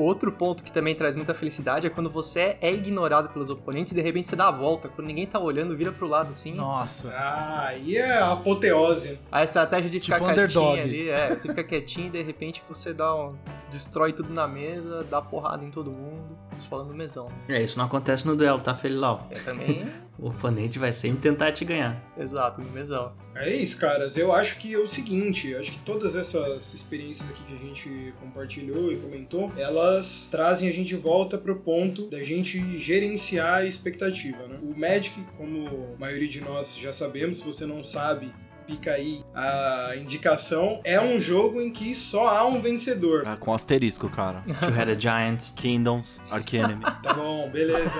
outro 0.00 0.30
ponto 0.32 0.62
que 0.62 0.70
também 0.70 0.94
traz 0.94 1.16
muita 1.16 1.34
felicidade 1.34 1.86
é 1.86 1.90
quando 1.90 2.08
você 2.10 2.56
é 2.60 2.72
ignorado 2.72 3.28
pelos 3.30 3.50
oponentes 3.50 3.92
e 3.92 3.94
de 3.94 4.00
repente 4.00 4.28
você 4.28 4.36
dá 4.36 4.48
a 4.48 4.50
volta. 4.52 4.88
Quando 4.88 5.06
ninguém 5.08 5.26
tá 5.26 5.38
olhando, 5.38 5.76
vira 5.76 5.92
pro 5.92 6.06
lado 6.06 6.30
assim. 6.30 6.54
Nossa. 6.54 7.08
Ah, 7.10 7.66
aí 7.68 7.96
é 7.96 8.18
a 8.18 8.32
apoteose. 8.32 9.18
A 9.30 9.44
estratégia 9.44 9.90
de 9.90 10.00
ficar 10.00 10.16
Tipo 10.20 10.32
quietinho 10.34 10.62
underdog. 10.64 10.80
ali, 10.80 11.08
é, 11.08 11.28
você 11.30 11.48
fica 11.48 11.64
quietinho 11.64 12.06
e 12.06 12.10
de 12.10 12.22
repente 12.22 12.62
você 12.68 12.92
dá 12.92 13.14
um, 13.14 13.34
destrói 13.70 14.12
tudo 14.12 14.32
na 14.32 14.46
mesa, 14.48 15.04
dá 15.04 15.20
porrada 15.20 15.64
em 15.64 15.70
todo 15.70 15.90
mundo. 15.90 16.38
Isso 16.56 16.68
falando 16.68 16.88
no 16.88 16.94
mesão. 16.94 17.28
É, 17.48 17.62
isso 17.62 17.78
não 17.78 17.84
acontece 17.84 18.26
no 18.26 18.34
duelo, 18.34 18.60
tá, 18.60 18.74
Felilau? 18.74 19.28
É 19.30 19.38
também, 19.38 19.86
O 20.18 20.30
oponente 20.30 20.80
vai 20.80 20.92
sempre 20.92 21.20
tentar 21.20 21.52
te 21.52 21.64
ganhar. 21.64 22.02
exato, 22.18 22.60
no 22.60 22.68
mesão. 22.72 23.12
É 23.36 23.54
isso, 23.54 23.78
caras. 23.78 24.16
Eu 24.16 24.32
acho 24.34 24.58
que 24.58 24.74
é 24.74 24.78
o 24.78 24.88
seguinte, 24.88 25.54
acho 25.54 25.70
que 25.70 25.78
todas 25.78 26.16
essas 26.16 26.74
experiências 26.74 27.30
aqui 27.30 27.40
que 27.44 27.54
a 27.54 27.56
gente 27.56 28.12
compartilhou 28.20 28.90
e 28.92 28.96
comentou, 28.96 29.52
elas 29.56 30.26
trazem 30.28 30.68
a 30.68 30.72
gente 30.72 30.88
de 30.88 30.96
volta 30.96 31.38
pro 31.38 31.54
ponto 31.54 32.10
da 32.10 32.20
gente 32.20 32.76
gerenciar 32.76 33.58
a 33.58 33.64
expectativa, 33.64 34.48
né? 34.48 34.58
O 34.60 34.76
Magic, 34.76 35.24
como 35.36 35.94
a 35.94 36.00
maioria 36.00 36.28
de 36.28 36.40
nós 36.40 36.76
já 36.76 36.92
sabemos, 36.92 37.38
se 37.38 37.44
você 37.44 37.64
não 37.64 37.84
sabe, 37.84 38.34
fica 38.68 38.92
aí 38.92 39.24
a 39.34 39.94
indicação, 39.96 40.80
é 40.84 41.00
um 41.00 41.18
jogo 41.18 41.60
em 41.60 41.70
que 41.70 41.94
só 41.94 42.28
há 42.28 42.46
um 42.46 42.60
vencedor. 42.60 43.24
Ah, 43.26 43.34
com 43.36 43.54
asterisco, 43.54 44.08
cara. 44.10 44.42
Two-Headed 44.60 45.00
Giant. 45.00 45.52
Kingdoms, 45.56 46.20
Arcanemy. 46.30 46.84
Tá 47.02 47.14
bom, 47.14 47.48
beleza. 47.50 47.98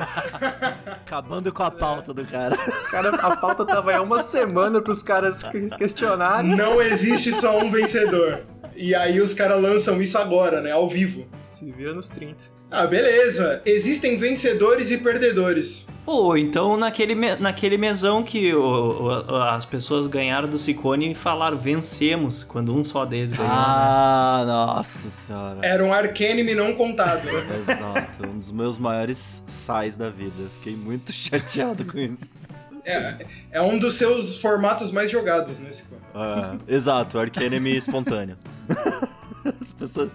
Acabando 0.87 1.51
com 1.53 1.63
a 1.63 1.71
pauta 1.71 2.13
do 2.13 2.25
cara. 2.27 2.57
Cara, 2.91 3.11
a 3.17 3.37
pauta 3.37 3.65
tava 3.65 3.93
aí 3.93 3.99
uma 4.01 4.21
semana 4.23 4.81
pros 4.83 5.03
caras 5.03 5.43
que- 5.43 5.69
questionarem. 5.77 6.55
Não 6.55 6.83
existe 6.83 7.33
só 7.33 7.59
um 7.59 7.71
vencedor. 7.71 8.45
E 8.77 8.95
aí 8.95 9.21
os 9.21 9.33
caras 9.33 9.61
lançam 9.63 10.01
isso 10.03 10.19
agora, 10.19 10.61
né? 10.61 10.73
Ao 10.73 10.89
vivo. 10.89 11.27
Se 11.43 11.71
vira 11.73 11.95
nos 11.95 12.09
30. 12.09 12.58
Ah, 12.71 12.87
beleza. 12.87 13.63
Existem 13.65 14.17
vencedores 14.19 14.91
e 14.91 14.99
perdedores. 14.99 15.87
Ou 16.05 16.37
então 16.37 16.77
naquele, 16.77 17.15
me- 17.15 17.37
naquele 17.37 17.77
mesão 17.79 18.23
que 18.23 18.55
o- 18.55 19.03
o- 19.05 19.37
as 19.37 19.65
pessoas 19.65 20.07
ganharam 20.07 20.49
do 20.49 20.59
Ciccone 20.59 21.13
e 21.13 21.15
falaram 21.15 21.57
vencemos, 21.57 22.43
quando 22.45 22.75
um 22.75 22.83
só 22.85 23.05
deles 23.07 23.33
ganhou. 23.33 23.47
né? 23.47 23.55
Ah, 23.59 24.45
nossa 24.47 25.09
senhora. 25.09 25.61
Era 25.63 25.83
um 25.85 25.93
Arcanime 25.93 26.55
não 26.55 26.75
contado, 26.75 27.25
né? 27.25 27.57
Exato, 27.61 28.27
um 28.29 28.39
dos 28.39 28.51
meus 28.51 28.77
maiores 28.79 29.43
sais 29.47 29.97
da 29.97 30.11
vida. 30.11 30.45
Fiquei 30.57 30.77
muito 30.77 31.11
chateado 31.13 31.85
com 31.87 31.99
isso. 31.99 32.39
É, 32.85 33.17
é 33.53 33.61
um 33.63 33.79
dos 33.79 33.95
seus 33.95 34.39
formatos 34.41 34.91
mais 34.91 35.11
jogados 35.11 35.59
nesse 35.59 35.85
quadro. 35.85 36.07
Ah, 36.15 36.57
exato, 36.67 37.19
Arcanemy 37.19 37.77
espontâneo. 37.77 38.37
As 39.61 39.73
pessoas... 39.73 40.11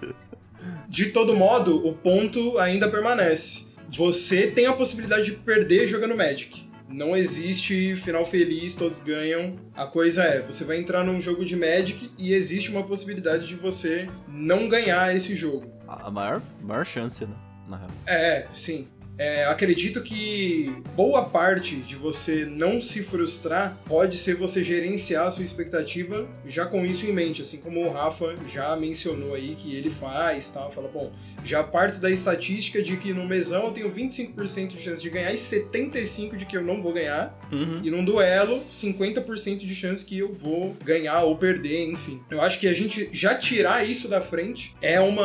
De 0.94 1.08
todo 1.08 1.36
modo, 1.36 1.88
o 1.88 1.92
ponto 1.92 2.60
ainda 2.60 2.88
permanece. 2.88 3.66
Você 3.90 4.46
tem 4.46 4.68
a 4.68 4.74
possibilidade 4.74 5.26
de 5.26 5.32
perder 5.38 5.88
jogando 5.88 6.16
Magic. 6.16 6.70
Não 6.88 7.18
existe 7.18 7.96
final 7.96 8.24
feliz, 8.24 8.76
todos 8.76 9.00
ganham. 9.00 9.56
A 9.74 9.88
coisa 9.88 10.22
é, 10.22 10.44
você 10.44 10.64
vai 10.64 10.78
entrar 10.78 11.04
num 11.04 11.20
jogo 11.20 11.44
de 11.44 11.56
Magic 11.56 12.12
e 12.16 12.32
existe 12.32 12.70
uma 12.70 12.84
possibilidade 12.84 13.48
de 13.48 13.56
você 13.56 14.08
não 14.28 14.70
ganhar 14.70 15.16
esse 15.16 15.36
jogo. 15.36 15.66
A 15.88 16.12
maior, 16.12 16.44
maior 16.62 16.86
chance, 16.86 17.26
né? 17.26 17.36
Na 17.68 17.78
real. 17.78 17.90
É, 18.06 18.46
sim. 18.54 18.88
É, 19.17 19.46
acredito 19.46 20.01
que 20.01 20.74
boa 20.96 21.24
parte 21.25 21.75
de 21.75 21.96
você 21.96 22.46
não 22.46 22.82
se 22.82 23.03
frustrar 23.03 23.77
pode 23.86 24.17
ser 24.17 24.36
você 24.36 24.63
gerenciar 24.63 25.27
a 25.27 25.32
sua 25.32 25.43
expectativa 25.43 26.27
já 26.48 26.65
com 26.65 26.84
isso 26.86 27.05
em 27.05 27.12
mente, 27.13 27.41
assim 27.41 27.58
como 27.58 27.86
o 27.86 27.91
Rafa 27.91 28.36
já 28.51 28.75
mencionou 28.75 29.36
aí 29.36 29.53
que 29.55 29.75
ele 29.75 29.89
faz, 29.89 30.50
tal, 30.50 30.72
fala, 30.72 30.88
bom, 30.88 31.12
já 31.43 31.63
parte 31.63 32.00
da 32.00 32.10
estatística 32.10 32.82
de 32.82 32.98
que 32.98 33.13
no 33.13 33.25
mesão 33.27 33.65
eu 33.65 33.72
tenho 33.72 33.91
25% 33.91 34.67
de 34.70 34.82
chance 34.82 35.01
de 35.01 35.10
ganhar 35.10 35.32
e 35.32 35.38
75% 35.38 36.36
de 36.36 36.46
que 36.46 36.58
eu 36.58 36.63
não 36.63 36.82
vou 36.82 36.93
ganhar, 36.93 37.38
Uhum. 37.51 37.82
e 37.84 37.91
num 37.91 38.03
duelo, 38.03 38.63
50% 38.72 39.58
de 39.60 39.75
chance 39.75 40.03
que 40.03 40.17
eu 40.17 40.34
vou 40.34 40.75
ganhar 40.84 41.22
ou 41.22 41.38
perder, 41.38 41.86
enfim. 41.88 42.20
Eu 42.32 42.41
acho 42.41 42.60
que 42.60 42.67
a 42.67 42.74
gente 42.74 43.10
já 43.12 43.36
tirar 43.36 43.88
isso 43.88 44.08
da 44.08 44.20
frente 44.22 44.75
é 44.82 45.00
uma, 45.00 45.24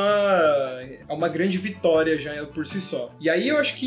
é 1.08 1.12
uma 1.12 1.28
grande 1.28 1.56
vitória 1.56 2.18
já 2.18 2.44
por 2.46 2.66
si 2.66 2.80
só. 2.82 3.14
E 3.18 3.30
aí 3.30 3.48
eu 3.48 3.56
acho 3.56 3.74
que 3.76 3.77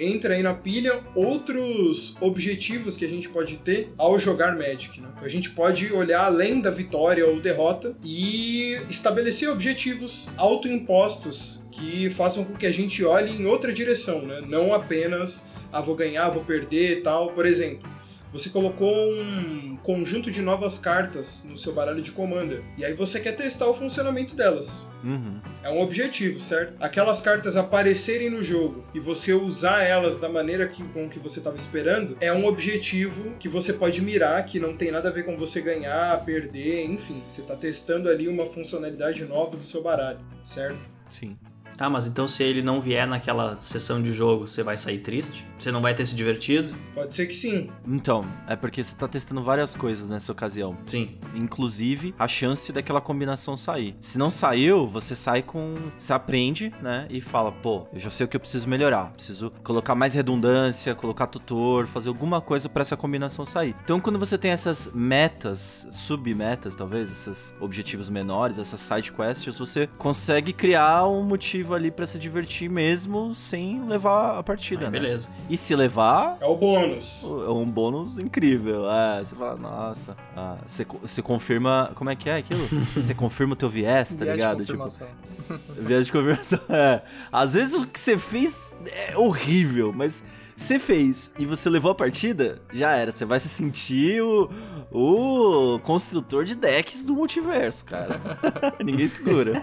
entra 0.00 0.34
aí 0.34 0.42
na 0.42 0.54
pilha 0.54 1.00
outros 1.14 2.16
objetivos 2.20 2.96
que 2.96 3.04
a 3.04 3.08
gente 3.08 3.28
pode 3.28 3.56
ter 3.58 3.92
ao 3.96 4.18
jogar 4.18 4.56
Magic, 4.56 5.00
né? 5.00 5.08
A 5.20 5.28
gente 5.28 5.50
pode 5.50 5.92
olhar 5.92 6.24
além 6.24 6.60
da 6.60 6.70
vitória 6.70 7.26
ou 7.26 7.40
derrota 7.40 7.94
e 8.04 8.80
estabelecer 8.88 9.48
objetivos 9.50 10.28
autoimpostos 10.36 11.62
que 11.70 12.10
façam 12.10 12.44
com 12.44 12.54
que 12.54 12.66
a 12.66 12.72
gente 12.72 13.04
olhe 13.04 13.32
em 13.32 13.46
outra 13.46 13.72
direção, 13.72 14.22
né? 14.22 14.42
Não 14.46 14.72
apenas 14.72 15.48
ah, 15.72 15.80
vou 15.80 15.94
ganhar, 15.94 16.28
vou 16.30 16.44
perder 16.44 16.98
e 16.98 17.00
tal. 17.00 17.32
Por 17.32 17.46
exemplo, 17.46 17.88
você 18.32 18.50
colocou 18.50 19.12
um 19.12 19.76
conjunto 19.82 20.30
de 20.30 20.40
novas 20.40 20.78
cartas 20.78 21.44
no 21.48 21.56
seu 21.56 21.72
baralho 21.72 22.02
de 22.02 22.12
Commander. 22.12 22.62
E 22.76 22.84
aí 22.84 22.94
você 22.94 23.20
quer 23.20 23.32
testar 23.32 23.66
o 23.66 23.74
funcionamento 23.74 24.34
delas. 24.34 24.88
Uhum. 25.02 25.40
É 25.62 25.70
um 25.70 25.80
objetivo, 25.80 26.40
certo? 26.40 26.74
Aquelas 26.80 27.20
cartas 27.20 27.56
aparecerem 27.56 28.30
no 28.30 28.42
jogo 28.42 28.84
e 28.94 29.00
você 29.00 29.32
usar 29.32 29.82
elas 29.82 30.18
da 30.18 30.28
maneira 30.28 30.66
que, 30.66 30.82
com 30.84 31.08
que 31.08 31.18
você 31.18 31.38
estava 31.40 31.56
esperando 31.56 32.16
é 32.20 32.32
um 32.32 32.44
objetivo 32.46 33.32
que 33.38 33.48
você 33.48 33.72
pode 33.72 34.00
mirar, 34.02 34.44
que 34.44 34.60
não 34.60 34.76
tem 34.76 34.90
nada 34.90 35.08
a 35.08 35.12
ver 35.12 35.24
com 35.24 35.36
você 35.36 35.60
ganhar, 35.60 36.24
perder, 36.24 36.84
enfim. 36.84 37.22
Você 37.26 37.40
está 37.40 37.56
testando 37.56 38.08
ali 38.08 38.28
uma 38.28 38.46
funcionalidade 38.46 39.24
nova 39.24 39.56
do 39.56 39.62
seu 39.62 39.82
baralho, 39.82 40.20
certo? 40.44 40.88
Sim. 41.08 41.36
Tá, 41.80 41.88
mas 41.88 42.06
então 42.06 42.28
se 42.28 42.42
ele 42.42 42.60
não 42.60 42.78
vier 42.78 43.06
naquela 43.06 43.56
sessão 43.62 44.02
de 44.02 44.12
jogo, 44.12 44.46
você 44.46 44.62
vai 44.62 44.76
sair 44.76 44.98
triste? 44.98 45.46
Você 45.58 45.72
não 45.72 45.80
vai 45.80 45.94
ter 45.94 46.04
se 46.04 46.14
divertido? 46.14 46.76
Pode 46.94 47.14
ser 47.14 47.24
que 47.24 47.32
sim. 47.32 47.70
Então, 47.88 48.30
é 48.46 48.54
porque 48.54 48.84
você 48.84 48.94
tá 48.94 49.08
testando 49.08 49.42
várias 49.42 49.74
coisas 49.74 50.06
nessa 50.06 50.30
ocasião. 50.30 50.76
Sim. 50.84 51.16
Inclusive 51.34 52.14
a 52.18 52.28
chance 52.28 52.70
daquela 52.70 53.00
combinação 53.00 53.56
sair. 53.56 53.96
Se 53.98 54.18
não 54.18 54.28
saiu, 54.28 54.86
você 54.86 55.16
sai 55.16 55.42
com. 55.42 55.76
Você 55.96 56.12
aprende, 56.12 56.70
né? 56.82 57.06
E 57.08 57.18
fala, 57.18 57.50
pô, 57.50 57.86
eu 57.94 57.98
já 57.98 58.10
sei 58.10 58.26
o 58.26 58.28
que 58.28 58.36
eu 58.36 58.40
preciso 58.40 58.68
melhorar. 58.68 59.12
Preciso 59.12 59.50
colocar 59.64 59.94
mais 59.94 60.12
redundância, 60.12 60.94
colocar 60.94 61.28
tutor, 61.28 61.86
fazer 61.86 62.10
alguma 62.10 62.42
coisa 62.42 62.68
pra 62.68 62.82
essa 62.82 62.96
combinação 62.96 63.46
sair. 63.46 63.74
Então, 63.82 64.00
quando 64.00 64.18
você 64.18 64.36
tem 64.36 64.50
essas 64.50 64.90
metas, 64.92 65.88
submetas, 65.90 66.76
talvez, 66.76 67.10
esses 67.10 67.54
objetivos 67.58 68.10
menores, 68.10 68.58
essas 68.58 68.82
side 68.82 69.12
quests, 69.12 69.56
você 69.56 69.86
consegue 69.96 70.52
criar 70.52 71.06
um 71.08 71.22
motivo 71.22 71.69
ali 71.74 71.90
pra 71.90 72.06
se 72.06 72.18
divertir 72.18 72.68
mesmo 72.70 73.34
sem 73.34 73.84
levar 73.86 74.38
a 74.38 74.42
partida, 74.42 74.84
né? 74.86 74.90
beleza. 74.90 75.28
E 75.48 75.56
se 75.56 75.74
levar, 75.74 76.36
É 76.40 76.46
o 76.46 76.56
bônus. 76.56 77.24
é 77.46 77.50
um 77.50 77.66
bônus 77.66 78.18
incrível. 78.18 78.90
É, 78.90 79.24
você 79.24 79.34
fala, 79.34 79.56
nossa, 79.56 80.16
ah, 80.36 80.56
você, 80.66 80.84
você 81.02 81.22
confirma. 81.22 81.90
Como 81.94 82.10
é 82.10 82.16
que 82.16 82.28
é 82.28 82.36
aquilo? 82.36 82.60
Você 82.94 83.14
confirma 83.14 83.52
o 83.54 83.56
teu 83.56 83.68
viés, 83.68 84.14
tá 84.16 84.24
Viés 84.24 84.36
de 84.38 84.42
ligado? 84.42 84.58
confirmação. 84.58 85.08
Tipo, 85.08 85.60
viés 85.82 86.06
de 86.06 86.12
confirmação. 86.12 86.60
É. 86.68 87.02
Às 87.32 87.54
vezes 87.54 87.74
o 87.82 87.86
que 87.86 87.98
você 87.98 88.16
fez 88.18 88.72
é 88.86 89.16
horrível, 89.16 89.92
mas 89.94 90.22
você 90.56 90.78
fez 90.78 91.32
e 91.38 91.46
você 91.46 91.70
levou 91.70 91.90
a 91.90 91.94
partida, 91.94 92.60
já 92.72 92.92
era. 92.94 93.10
Você 93.10 93.24
vai 93.24 93.40
se 93.40 93.48
sentir 93.48 94.20
o, 94.22 94.50
o 94.92 95.78
construtor 95.80 96.44
de 96.44 96.54
decks 96.54 97.04
do 97.04 97.14
multiverso, 97.14 97.84
cara. 97.84 98.20
Ninguém 98.84 99.08
segura. 99.08 99.62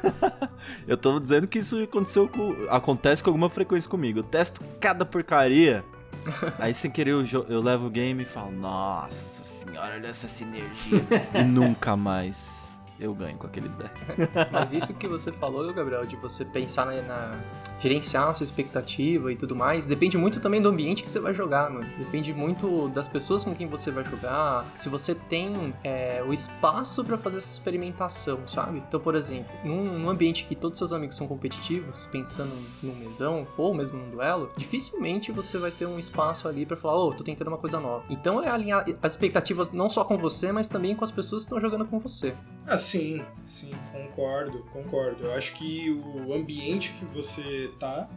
Eu 0.86 0.96
tô 0.96 1.18
dizendo 1.18 1.46
que 1.46 1.58
isso 1.58 1.82
aconteceu 1.82 2.28
com, 2.28 2.54
acontece 2.68 3.22
com 3.22 3.30
alguma 3.30 3.50
frequência 3.50 3.88
comigo. 3.88 4.20
Eu 4.20 4.24
testo 4.24 4.60
cada 4.80 5.04
porcaria 5.04 5.84
Aí 6.58 6.72
sem 6.72 6.90
querer 6.90 7.12
eu, 7.12 7.24
eu 7.48 7.60
levo 7.60 7.86
o 7.86 7.90
game 7.90 8.22
e 8.22 8.26
falo, 8.26 8.52
nossa 8.52 9.44
senhora, 9.44 9.94
olha 9.94 10.06
essa 10.08 10.28
sinergia. 10.28 11.02
e 11.34 11.42
nunca 11.42 11.96
mais 11.96 12.61
eu 12.98 13.14
ganho 13.14 13.36
com 13.36 13.46
aquele 13.46 13.68
deck. 13.70 13.92
Mas 14.52 14.72
isso 14.72 14.94
que 14.94 15.08
você 15.08 15.32
falou, 15.32 15.72
Gabriel, 15.72 16.06
de 16.06 16.16
você 16.16 16.44
pensar 16.44 16.86
na, 16.86 17.00
na- 17.02 17.40
gerenciar 17.80 18.28
a 18.28 18.34
sua 18.34 18.44
expectativa 18.44 19.32
e 19.32 19.36
tudo 19.36 19.56
mais, 19.56 19.86
depende 19.86 20.16
muito 20.16 20.38
também 20.38 20.60
do 20.62 20.68
ambiente 20.68 21.02
que 21.02 21.10
você 21.10 21.18
vai 21.18 21.34
jogar, 21.34 21.68
mano. 21.70 21.86
Depende 21.98 22.32
muito 22.32 22.88
das 22.90 23.08
pessoas 23.08 23.42
com 23.42 23.54
quem 23.54 23.66
você 23.66 23.90
vai 23.90 24.04
jogar, 24.04 24.70
se 24.76 24.88
você 24.88 25.14
tem 25.14 25.74
é, 25.82 26.22
o 26.26 26.32
espaço 26.32 27.04
pra 27.04 27.18
fazer 27.18 27.38
essa 27.38 27.50
experimentação, 27.50 28.46
sabe? 28.46 28.78
Então, 28.86 29.00
por 29.00 29.14
exemplo, 29.16 29.50
num, 29.64 29.98
num 29.98 30.08
ambiente 30.08 30.44
que 30.44 30.54
todos 30.54 30.78
seus 30.78 30.92
amigos 30.92 31.16
são 31.16 31.26
competitivos, 31.26 32.06
pensando 32.12 32.52
num 32.82 32.94
mesão 32.94 33.46
ou 33.56 33.74
mesmo 33.74 33.98
num 33.98 34.10
duelo, 34.10 34.50
dificilmente 34.56 35.32
você 35.32 35.58
vai 35.58 35.70
ter 35.72 35.86
um 35.86 35.98
espaço 35.98 36.46
ali 36.46 36.64
pra 36.64 36.76
falar, 36.76 36.96
ô, 36.98 37.12
tô 37.12 37.24
tentando 37.24 37.48
uma 37.48 37.58
coisa 37.58 37.80
nova. 37.80 38.04
Então 38.08 38.40
é 38.42 38.48
alinhar 38.48 38.84
as 39.02 39.12
expectativas 39.12 39.72
não 39.72 39.90
só 39.90 40.04
com 40.04 40.16
você, 40.18 40.52
mas 40.52 40.68
também 40.68 40.94
com 40.94 41.04
as 41.04 41.10
pessoas 41.10 41.42
que 41.42 41.46
estão 41.46 41.60
jogando 41.60 41.84
com 41.84 41.98
você. 41.98 42.34
Ah, 42.66 42.78
sim, 42.78 43.24
sim, 43.44 43.72
concordo, 43.90 44.64
concordo. 44.72 45.24
Eu 45.24 45.32
acho 45.32 45.54
que 45.54 45.90
o 45.90 46.32
ambiente 46.32 46.92
que 46.92 47.04
você 47.06 47.70
tá 47.78 48.08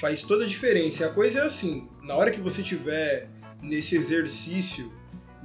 faz 0.00 0.22
toda 0.22 0.44
a 0.44 0.46
diferença. 0.46 1.06
A 1.06 1.10
coisa 1.10 1.40
é 1.40 1.42
assim, 1.44 1.88
na 2.02 2.14
hora 2.14 2.30
que 2.30 2.40
você 2.40 2.62
tiver 2.62 3.28
nesse 3.60 3.96
exercício 3.96 4.90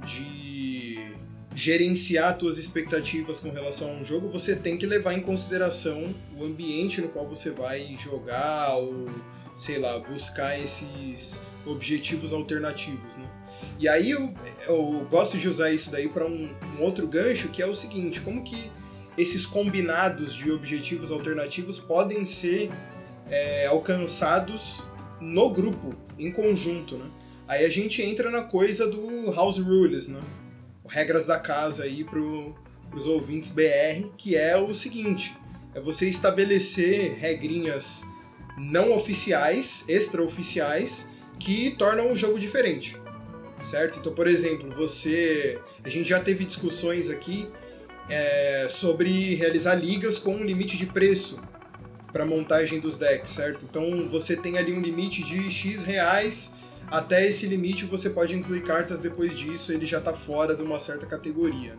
de 0.04 1.14
gerenciar 1.54 2.38
suas 2.38 2.58
expectativas 2.58 3.40
com 3.40 3.50
relação 3.50 3.90
a 3.90 3.92
um 3.94 4.04
jogo, 4.04 4.28
você 4.28 4.54
tem 4.54 4.76
que 4.76 4.86
levar 4.86 5.14
em 5.14 5.20
consideração 5.20 6.14
o 6.36 6.44
ambiente 6.44 7.00
no 7.00 7.08
qual 7.08 7.26
você 7.26 7.50
vai 7.50 7.96
jogar 7.96 8.76
ou, 8.76 9.08
sei 9.56 9.78
lá, 9.78 9.98
buscar 9.98 10.58
esses 10.58 11.42
objetivos 11.64 12.32
alternativos, 12.32 13.16
né? 13.16 13.28
E 13.78 13.88
aí 13.88 14.10
eu, 14.10 14.32
eu 14.66 15.06
gosto 15.10 15.36
de 15.36 15.48
usar 15.48 15.70
isso 15.70 15.90
daí 15.90 16.08
para 16.08 16.24
um, 16.24 16.48
um 16.78 16.82
outro 16.82 17.06
gancho, 17.06 17.48
que 17.48 17.60
é 17.60 17.66
o 17.66 17.74
seguinte, 17.74 18.20
como 18.22 18.42
que 18.42 18.70
esses 19.18 19.44
combinados 19.44 20.34
de 20.34 20.50
objetivos 20.50 21.12
alternativos 21.12 21.78
podem 21.78 22.24
ser 22.24 22.70
é, 23.28 23.66
alcançados 23.66 24.82
no 25.20 25.50
grupo, 25.50 25.94
em 26.18 26.30
conjunto, 26.30 26.96
né? 26.96 27.10
Aí 27.46 27.64
a 27.64 27.68
gente 27.68 28.02
entra 28.02 28.30
na 28.30 28.42
coisa 28.42 28.88
do 28.88 29.30
House 29.32 29.58
Rules, 29.58 30.08
né? 30.08 30.20
Regras 30.88 31.26
da 31.26 31.38
casa 31.38 31.84
aí 31.84 32.02
pro, 32.02 32.54
pros 32.90 33.06
ouvintes 33.06 33.50
BR, 33.50 34.08
que 34.16 34.36
é 34.36 34.56
o 34.56 34.72
seguinte, 34.72 35.36
é 35.74 35.80
você 35.80 36.08
estabelecer 36.08 37.14
regrinhas 37.18 38.04
não 38.58 38.92
oficiais, 38.92 39.84
extraoficiais, 39.86 41.10
que 41.38 41.72
tornam 41.72 42.10
o 42.10 42.16
jogo 42.16 42.38
diferente 42.38 42.96
certo? 43.62 43.98
Então, 43.98 44.12
por 44.12 44.26
exemplo, 44.26 44.74
você. 44.74 45.58
A 45.84 45.88
gente 45.88 46.08
já 46.08 46.20
teve 46.20 46.44
discussões 46.44 47.10
aqui 47.10 47.48
é, 48.08 48.66
sobre 48.70 49.34
realizar 49.34 49.74
ligas 49.74 50.18
com 50.18 50.34
um 50.34 50.44
limite 50.44 50.76
de 50.76 50.86
preço 50.86 51.38
para 52.12 52.24
montagem 52.24 52.80
dos 52.80 52.96
decks, 52.96 53.30
certo? 53.30 53.64
Então 53.68 54.08
você 54.08 54.36
tem 54.36 54.58
ali 54.58 54.72
um 54.72 54.80
limite 54.80 55.22
de 55.22 55.50
X 55.50 55.84
reais. 55.84 56.54
Até 56.88 57.26
esse 57.26 57.46
limite 57.46 57.84
você 57.84 58.08
pode 58.08 58.36
incluir 58.36 58.62
cartas 58.62 59.00
depois 59.00 59.36
disso, 59.36 59.72
ele 59.72 59.84
já 59.84 59.98
está 59.98 60.14
fora 60.14 60.54
de 60.54 60.62
uma 60.62 60.78
certa 60.78 61.04
categoria. 61.04 61.76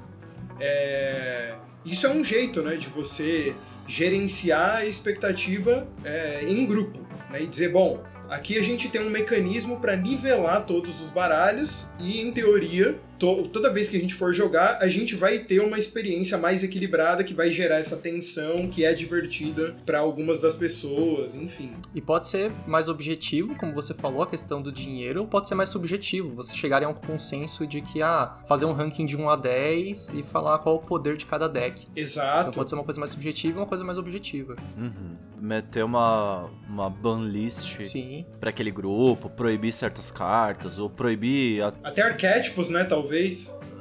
É, 0.59 1.55
Isso 1.85 2.05
é 2.05 2.09
um 2.09 2.23
jeito 2.23 2.61
né, 2.61 2.75
de 2.75 2.87
você 2.87 3.55
gerenciar 3.87 4.77
a 4.77 4.85
expectativa 4.85 5.87
é, 6.03 6.43
em 6.43 6.65
grupo 6.65 6.99
né, 7.31 7.41
e 7.41 7.47
dizer, 7.47 7.71
bom, 7.71 8.03
Aqui 8.29 8.57
a 8.57 8.61
gente 8.61 8.89
tem 8.89 9.01
um 9.01 9.09
mecanismo 9.09 9.79
para 9.79 9.95
nivelar 9.95 10.65
todos 10.65 10.99
os 10.99 11.09
baralhos 11.09 11.89
e, 11.99 12.19
em 12.19 12.31
teoria, 12.31 12.99
to 13.19 13.47
toda 13.47 13.71
vez 13.71 13.89
que 13.89 13.97
a 13.97 13.99
gente 13.99 14.13
for 14.13 14.33
jogar, 14.33 14.77
a 14.81 14.87
gente 14.87 15.15
vai 15.15 15.39
ter 15.39 15.59
uma 15.59 15.77
experiência 15.77 16.37
mais 16.37 16.63
equilibrada 16.63 17.23
que 17.23 17.33
vai 17.33 17.49
gerar 17.49 17.77
essa 17.77 17.97
tensão 17.97 18.67
que 18.67 18.83
é 18.85 18.93
divertida 18.93 19.75
para 19.85 19.99
algumas 19.99 20.39
das 20.39 20.55
pessoas, 20.55 21.35
enfim. 21.35 21.71
E 21.93 22.01
pode 22.01 22.27
ser 22.27 22.51
mais 22.67 22.87
objetivo, 22.87 23.55
como 23.55 23.73
você 23.73 23.93
falou, 23.93 24.21
a 24.21 24.27
questão 24.27 24.61
do 24.61 24.71
dinheiro, 24.71 25.21
ou 25.21 25.27
pode 25.27 25.47
ser 25.47 25.55
mais 25.55 25.69
subjetivo, 25.69 26.29
você 26.35 26.55
chegar 26.55 26.83
a 26.83 26.87
um 26.89 26.93
consenso 26.93 27.65
de 27.65 27.81
que, 27.81 28.01
ah, 28.01 28.37
fazer 28.47 28.65
um 28.65 28.73
ranking 28.73 29.05
de 29.05 29.15
1 29.17 29.29
a 29.29 29.35
10 29.35 30.09
e 30.15 30.23
falar 30.23 30.59
qual 30.59 30.75
o 30.75 30.79
poder 30.79 31.17
de 31.17 31.25
cada 31.25 31.47
deck. 31.47 31.87
Exato. 31.95 32.49
Então 32.49 32.51
pode 32.53 32.69
ser 32.69 32.75
uma 32.75 32.83
coisa 32.83 32.99
mais 32.99 33.11
subjetiva 33.11 33.57
e 33.57 33.61
uma 33.61 33.67
coisa 33.67 33.83
mais 33.83 33.97
objetiva. 33.97 34.55
Uhum. 34.77 35.15
Meter 35.39 35.83
uma, 35.85 36.49
uma 36.67 36.89
ban 36.89 37.19
list 37.27 37.83
Sim. 37.85 38.25
pra 38.39 38.49
aquele 38.49 38.71
grupo, 38.71 39.29
proibir 39.29 39.71
certas 39.71 40.09
cartas, 40.11 40.79
ou 40.79 40.89
proibir. 40.89 41.61
a- 41.61 41.73
Até 41.83 42.01
arquétipos, 42.01 42.69
né, 42.69 42.83
talvez. 42.83 43.06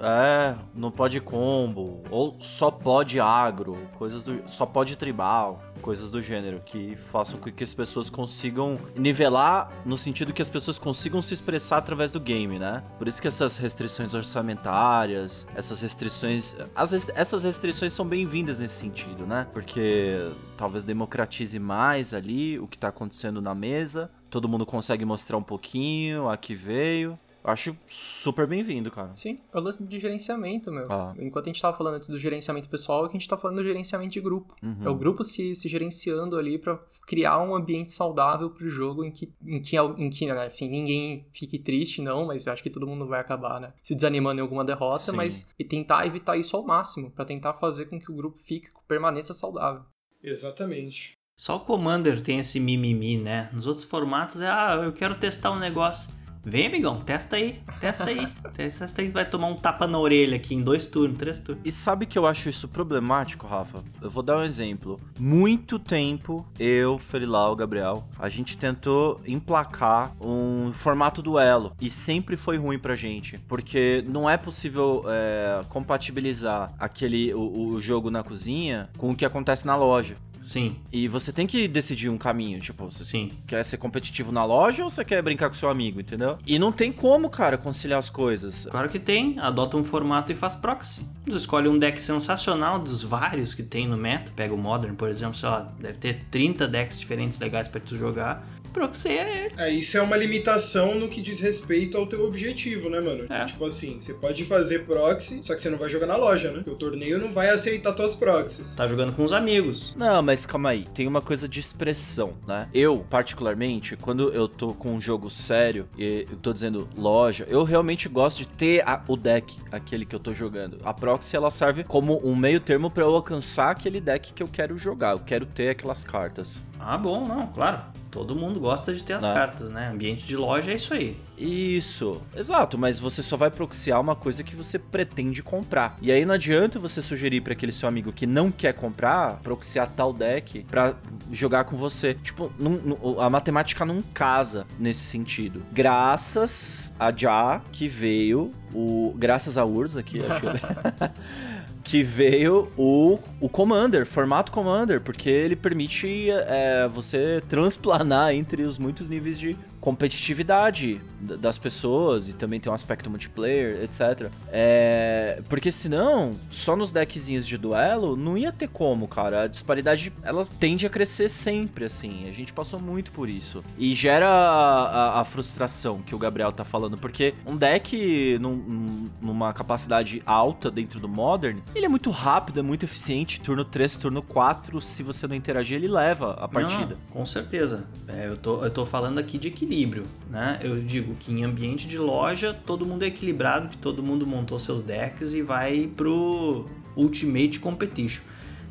É, 0.01 0.55
não 0.75 0.91
pode 0.91 1.21
combo, 1.21 2.03
ou 2.11 2.37
só 2.39 2.71
pode 2.71 3.19
agro, 3.19 3.79
coisas 3.99 4.25
do. 4.25 4.43
só 4.47 4.67
pode 4.67 4.95
tribal, 4.95 5.63
coisas 5.81 6.11
do 6.11 6.21
gênero, 6.21 6.61
que 6.65 6.97
façam 6.97 7.39
com 7.39 7.51
que 7.51 7.65
as 7.65 7.73
pessoas 7.73 8.11
consigam 8.11 8.79
nivelar 8.95 9.73
no 9.87 9.97
sentido 9.97 10.33
que 10.33 10.43
as 10.43 10.49
pessoas 10.49 10.79
consigam 10.79 11.23
se 11.23 11.33
expressar 11.33 11.79
através 11.79 12.13
do 12.13 12.21
game, 12.21 12.59
né? 12.59 12.83
Por 12.99 13.09
isso 13.09 13.23
que 13.23 13.29
essas 13.29 13.57
restrições 13.57 14.13
orçamentárias, 14.13 15.47
essas 15.55 15.81
restrições. 15.81 16.55
As, 16.75 17.09
essas 17.11 17.45
restrições 17.45 17.93
são 17.93 18.07
bem-vindas 18.07 18.59
nesse 18.59 18.75
sentido, 18.75 19.27
né? 19.27 19.47
Porque 19.53 20.31
talvez 20.57 20.85
democratize 20.85 21.59
mais 21.59 22.13
ali 22.13 22.59
o 22.59 22.67
que 22.67 22.79
tá 22.79 22.89
acontecendo 22.89 23.41
na 23.41 23.55
mesa. 23.55 24.11
Todo 24.29 24.49
mundo 24.49 24.67
consegue 24.67 25.05
mostrar 25.05 25.39
um 25.39 25.43
pouquinho, 25.43 26.29
a 26.29 26.37
que 26.37 26.55
veio. 26.55 27.19
Acho 27.47 27.79
super 27.87 28.45
bem-vindo, 28.45 28.91
cara. 28.91 29.15
Sim, 29.15 29.39
é 29.55 29.57
o 29.57 29.61
lance 29.61 29.81
de 29.81 30.01
gerenciamento, 30.01 30.73
meu. 30.73 30.91
Ah. 30.91 31.15
Enquanto 31.17 31.47
a 31.47 31.49
gente 31.51 31.63
tava 31.63 31.77
falando 31.77 31.95
antes 31.95 32.09
do 32.09 32.19
gerenciamento 32.19 32.69
pessoal, 32.69 33.05
aqui 33.05 33.17
a 33.17 33.21
gente 33.21 33.29
tá 33.29 33.37
falando 33.37 33.59
do 33.59 33.65
gerenciamento 33.65 34.11
de 34.11 34.21
grupo. 34.21 34.57
Uhum. 34.61 34.85
É 34.85 34.89
o 34.89 34.97
grupo 34.97 35.23
se, 35.23 35.55
se 35.55 35.69
gerenciando 35.69 36.37
ali 36.37 36.59
pra 36.59 36.77
criar 37.07 37.41
um 37.41 37.55
ambiente 37.55 37.93
saudável 37.93 38.51
pro 38.51 38.69
jogo 38.69 39.05
em 39.05 39.13
que, 39.13 39.33
em 39.47 39.63
que, 39.63 39.77
em 39.77 40.11
que 40.11 40.27
né, 40.27 40.47
assim, 40.47 40.69
ninguém 40.69 41.29
fique 41.33 41.57
triste, 41.57 42.03
não, 42.03 42.27
mas 42.27 42.49
acho 42.49 42.65
que 42.65 42.69
todo 42.69 42.85
mundo 42.85 43.07
vai 43.07 43.21
acabar, 43.21 43.61
né? 43.61 43.73
Se 43.81 43.95
desanimando 43.95 44.41
em 44.41 44.43
alguma 44.43 44.65
derrota, 44.65 45.05
Sim. 45.05 45.17
mas 45.17 45.49
e 45.57 45.65
tentar 45.65 46.05
evitar 46.05 46.37
isso 46.37 46.57
ao 46.57 46.67
máximo, 46.67 47.13
pra 47.13 47.25
tentar 47.25 47.55
fazer 47.55 47.85
com 47.85 48.01
que 48.01 48.11
o 48.11 48.17
grupo 48.17 48.37
fique, 48.39 48.71
permaneça 48.89 49.33
saudável. 49.33 49.85
Exatamente. 50.21 51.13
Só 51.39 51.59
o 51.59 51.61
Commander 51.61 52.21
tem 52.21 52.41
esse 52.41 52.59
mimimi, 52.59 53.17
né? 53.19 53.51
Nos 53.53 53.69
outros 53.69 53.85
formatos 53.85 54.41
é, 54.41 54.49
ah, 54.49 54.81
eu 54.83 54.93
quero 54.93 55.15
testar 55.15 55.53
um 55.53 55.61
negócio. 55.61 56.11
Vem, 56.49 56.69
amigão, 56.69 57.01
testa 57.01 57.35
aí, 57.35 57.61
testa 57.81 58.05
aí. 58.05 58.25
testa 58.55 59.03
aí, 59.03 59.11
vai 59.11 59.29
tomar 59.29 59.49
um 59.49 59.57
tapa 59.57 59.85
na 59.85 59.99
orelha 59.99 60.37
aqui 60.37 60.55
em 60.55 60.61
dois 60.61 60.87
turnos, 60.87 61.19
três 61.19 61.41
turnos. 61.41 61.61
E 61.67 61.73
sabe 61.73 62.07
que 62.07 62.17
eu 62.17 62.25
acho 62.25 62.49
isso 62.49 62.69
problemático, 62.69 63.49
Rafa? 63.49 63.83
Eu 64.01 64.09
vou 64.09 64.23
dar 64.23 64.39
um 64.39 64.45
exemplo. 64.45 65.01
Muito 65.19 65.77
tempo, 65.77 66.47
eu, 66.57 67.01
Ferilau, 67.01 67.57
Gabriel, 67.57 68.07
a 68.17 68.29
gente 68.29 68.57
tentou 68.57 69.21
emplacar 69.27 70.15
um 70.21 70.71
formato 70.73 71.21
duelo. 71.21 71.73
E 71.81 71.91
sempre 71.91 72.37
foi 72.37 72.59
ruim 72.59 72.79
pra 72.79 72.95
gente. 72.95 73.39
Porque 73.49 74.05
não 74.07 74.31
é 74.31 74.37
possível 74.37 75.03
é, 75.09 75.65
compatibilizar 75.69 76.73
aquele 76.79 77.35
o, 77.35 77.71
o 77.71 77.81
jogo 77.81 78.09
na 78.09 78.23
cozinha 78.23 78.89
com 78.97 79.11
o 79.11 79.17
que 79.17 79.25
acontece 79.25 79.67
na 79.67 79.75
loja. 79.75 80.17
Sim, 80.43 80.77
E 80.93 81.09
você 81.09 81.33
tem 81.33 81.47
que 81.47 81.67
decidir 81.69 82.09
um 82.09 82.19
caminho, 82.19 82.61
tipo, 82.61 82.85
você 82.85 83.05
sim. 83.05 83.33
quer 83.47 83.65
ser 83.65 83.77
competitivo 83.77 84.33
na 84.33 84.45
loja 84.45 84.85
ou 84.85 84.91
você 84.91 85.05
quer 85.05 85.23
brincar 85.23 85.49
com 85.49 85.55
seu 85.55 85.69
amigo, 85.69 86.01
entendeu? 86.01 86.39
E 86.47 86.59
não 86.59 86.71
tem 86.73 86.93
como, 86.93 87.29
cara, 87.29 87.59
conciliar 87.59 87.99
as 87.99 88.09
coisas. 88.11 88.67
Claro 88.71 88.89
que 88.89 88.99
tem, 88.99 89.39
adota 89.39 89.77
um 89.77 89.85
formato 89.85 90.33
e 90.33 90.35
faz 90.35 90.55
proxy. 90.55 91.01
Você 91.27 91.37
escolhe 91.37 91.69
um 91.69 91.79
deck 91.79 92.01
sensacional 92.01 92.79
dos 92.79 93.03
vários 93.03 93.55
que 93.55 93.63
tem 93.63 93.87
no 93.89 93.97
meta. 93.97 94.33
Pega 94.35 94.55
o 94.55 94.59
Modern, 94.59 94.95
por 94.95 95.09
exemplo, 95.09 95.37
sei 95.37 95.49
lá, 95.49 95.73
deve 95.81 95.99
ter 95.99 96.25
30 96.31 96.69
decks 96.69 96.99
diferentes 97.01 97.39
legais 97.39 97.69
pra 97.69 97.81
tu 97.81 97.97
jogar. 97.97 98.47
Proxy 98.77 99.09
é 99.09 99.49
É, 99.57 99.71
isso 99.71 99.97
é 99.97 100.03
uma 100.03 100.17
limitação 100.19 100.95
no 101.01 101.09
que 101.09 101.23
diz 101.23 101.41
respeito 101.41 101.97
ao 101.97 102.07
teu 102.07 102.25
objetivo, 102.27 102.91
né, 102.91 103.01
mano? 103.01 103.25
É. 103.31 103.47
Tipo 103.47 103.65
assim, 103.65 103.99
você 103.99 104.13
pode 104.13 104.45
fazer 104.45 104.81
proxy, 104.85 105.41
só 105.43 105.55
que 105.55 105.63
você 105.63 105.71
não 105.71 105.79
vai 105.79 105.89
jogar 105.89 106.07
na 106.07 106.17
loja, 106.17 106.49
né? 106.51 106.57
Porque 106.59 106.71
o 106.71 106.75
torneio 106.75 107.19
não 107.19 107.33
vai 107.33 107.49
aceitar 107.49 107.93
tuas 107.95 108.15
proxies. 108.15 108.75
tá 108.75 108.87
jogando 108.87 109.15
com 109.15 109.25
os 109.25 109.33
amigos. 109.33 109.95
Não, 109.97 110.23
mas 110.23 110.45
calma 110.45 110.71
aí, 110.71 110.87
tem 110.95 111.07
uma 111.07 111.23
coisa 111.23 111.49
de 111.49 111.59
expressão, 111.59 112.35
né? 112.47 112.69
Eu, 112.75 113.05
particularmente, 113.09 113.97
quando 113.97 114.31
eu 114.33 114.47
tô 114.47 114.75
com 114.75 114.95
um 114.95 115.01
jogo 115.01 115.31
sério, 115.31 115.89
e 115.97 116.27
eu 116.31 116.37
tô 116.37 116.53
dizendo 116.53 116.87
loja, 116.95 117.47
eu 117.49 117.65
realmente 117.65 118.09
gosto 118.11 118.39
de 118.41 118.47
ter 118.47 118.83
a- 118.87 119.03
o 119.09 119.17
deck, 119.17 119.57
aquele 119.73 120.05
que 120.05 120.15
eu 120.15 120.21
tô 120.21 120.35
jogando. 120.35 120.77
A 120.85 120.93
proxy, 120.93 121.35
ela 121.35 121.51
serve 121.51 121.83
como 121.83 122.21
um 122.23 122.37
meio 122.37 122.61
termo 122.61 122.91
pra 122.91 123.05
eu 123.05 123.15
alcançar 123.15 123.71
aquele 123.71 124.03
deck 124.03 124.35
que 124.35 124.43
eu 124.43 124.49
quero 124.49 124.77
jogar, 124.77 125.13
eu 125.13 125.21
quero 125.21 125.47
ter 125.47 125.71
aquelas 125.71 126.05
cartas. 126.05 126.63
Ah, 126.89 126.97
bom, 126.97 127.27
não, 127.27 127.49
claro. 127.49 127.81
Todo 128.13 128.35
mundo 128.37 128.61
gosta 128.61 128.95
de 128.95 129.03
ter 129.03 129.15
as 129.15 129.25
Né? 129.25 129.35
cartas, 129.35 129.69
né? 129.69 129.91
Ambiente 129.93 130.25
de 130.25 130.37
loja 130.37 130.71
é 130.71 130.75
isso 130.77 130.95
aí. 130.95 131.17
Isso, 131.37 132.23
exato, 132.35 132.79
mas 132.79 132.99
você 132.99 133.23
só 133.23 133.37
vai 133.37 133.51
proxiar 133.51 134.01
uma 134.01 134.15
coisa 134.15 134.43
que 134.45 134.55
você 134.57 134.79
pretende 134.79 135.43
comprar. 135.43 135.99
E 136.01 136.11
aí 136.13 136.25
não 136.25 136.33
adianta 136.35 136.79
você 136.79 137.03
sugerir 137.03 137.43
pra 137.43 137.53
aquele 137.53 137.73
seu 137.73 137.89
amigo 137.89 138.13
que 138.13 138.27
não 138.27 138.51
quer 138.51 138.73
comprar, 138.73 139.41
proxiar 139.43 139.89
tal 139.89 140.13
deck 140.15 140.65
pra 140.71 140.95
jogar 141.31 141.65
com 141.65 141.77
você. 141.77 142.15
Tipo, 142.15 142.51
não- 142.59 142.79
não- 142.79 143.21
a 143.21 143.29
matemática 143.29 143.85
não 143.85 144.01
casa 144.01 144.65
nesse 144.79 145.05
sentido. 145.05 145.63
Graças 145.73 146.95
a 146.99 147.13
Já 147.15 147.61
que 147.73 147.89
veio 147.89 148.53
o 148.73 149.13
graças 149.19 149.59
a 149.59 149.65
Urza 149.65 150.01
aqui, 150.01 150.21
acho 150.25 150.41
que 151.87 152.03
veio 152.03 152.69
o, 152.77 153.17
o 153.41 153.49
Commander, 153.49 154.05
formato 154.05 154.51
Commander, 154.51 155.01
porque 155.01 155.31
ele 155.31 155.55
permite 155.55 156.29
é, 156.31 156.89
você 156.93 157.41
transplanar 157.49 158.35
entre 158.35 158.65
os 158.65 158.77
muitos 158.77 159.09
níveis 159.09 159.39
de 159.39 159.57
competitividade 159.81 161.01
das 161.21 161.59
pessoas 161.59 162.29
e 162.29 162.33
também 162.35 162.61
tem 162.61 162.71
um 162.71 162.75
aspecto 162.75 163.09
multiplayer, 163.11 163.83
etc. 163.83 164.31
É, 164.53 165.43
porque 165.49 165.73
senão, 165.73 166.33
só 166.51 166.77
nos 166.77 166.93
deckzinhos 166.93 167.47
de 167.47 167.57
duelo, 167.57 168.17
não 168.17 168.37
ia 168.37 168.53
ter 168.53 168.69
como, 168.69 169.09
cara. 169.09 169.43
A 169.43 169.47
disparidade, 169.47 170.13
ela 170.23 170.45
tende 170.61 170.87
a 170.87 170.91
crescer 170.91 171.29
sempre, 171.29 171.85
assim. 171.85 172.29
A 172.29 172.33
gente 172.33 172.53
passou 172.53 172.79
muito 172.79 173.11
por 173.13 173.29
isso. 173.29 173.65
E 173.79 173.95
gera 173.95 174.29
a, 174.29 174.83
a- 175.17 175.21
a 175.21 175.25
frustração 175.25 176.03
que 176.03 176.15
o 176.15 176.19
Gabriel 176.19 176.53
tá 176.53 176.65
falando, 176.65 176.97
porque 176.99 177.35
um 177.47 177.57
deck 177.57 178.39
num- 178.41 178.57
num- 178.57 179.11
numa 179.21 179.53
capacidade 179.53 180.23
alta 180.27 180.71
dentro 180.71 181.01
do 181.01 181.09
Modern, 181.09 181.59
ele 181.75 181.87
é 181.87 181.89
muito 181.89 182.11
rápido, 182.11 182.61
é 182.61 182.63
muito 182.63 182.85
eficiente. 182.85 183.41
Turno 183.41 183.65
3, 183.65 183.97
turno 183.97 184.23
4, 184.23 184.81
se 184.81 185.03
você 185.03 185.27
não 185.27 185.35
interagir, 185.35 185.77
ele 185.77 185.89
leva 185.89 186.33
a 186.35 186.47
partida. 186.49 186.97
Não, 187.07 187.13
com 187.21 187.27
certeza. 187.27 187.87
É, 188.07 188.29
eu, 188.29 188.37
tô, 188.37 188.63
eu 188.65 188.71
tô 188.71 188.85
falando 188.87 189.19
aqui 189.19 189.39
de 189.39 189.51
equilíbrio, 189.67 190.05
né? 190.31 190.59
Eu 190.63 190.81
digo 190.81 191.15
que 191.17 191.33
em 191.33 191.45
ambiente 191.45 191.89
de 191.89 191.99
loja, 191.99 192.55
todo 192.55 192.87
mundo 192.87 193.03
é 193.03 193.07
equilibrado, 193.07 193.69
que 193.69 193.77
todo 193.77 194.03
mundo 194.03 194.27
montou 194.27 194.59
seus 194.59 194.83
decks 194.83 195.35
e 195.35 195.43
vai 195.43 195.91
pro 195.97 196.67
Ultimate 196.97 197.59
Competition. 197.59 198.23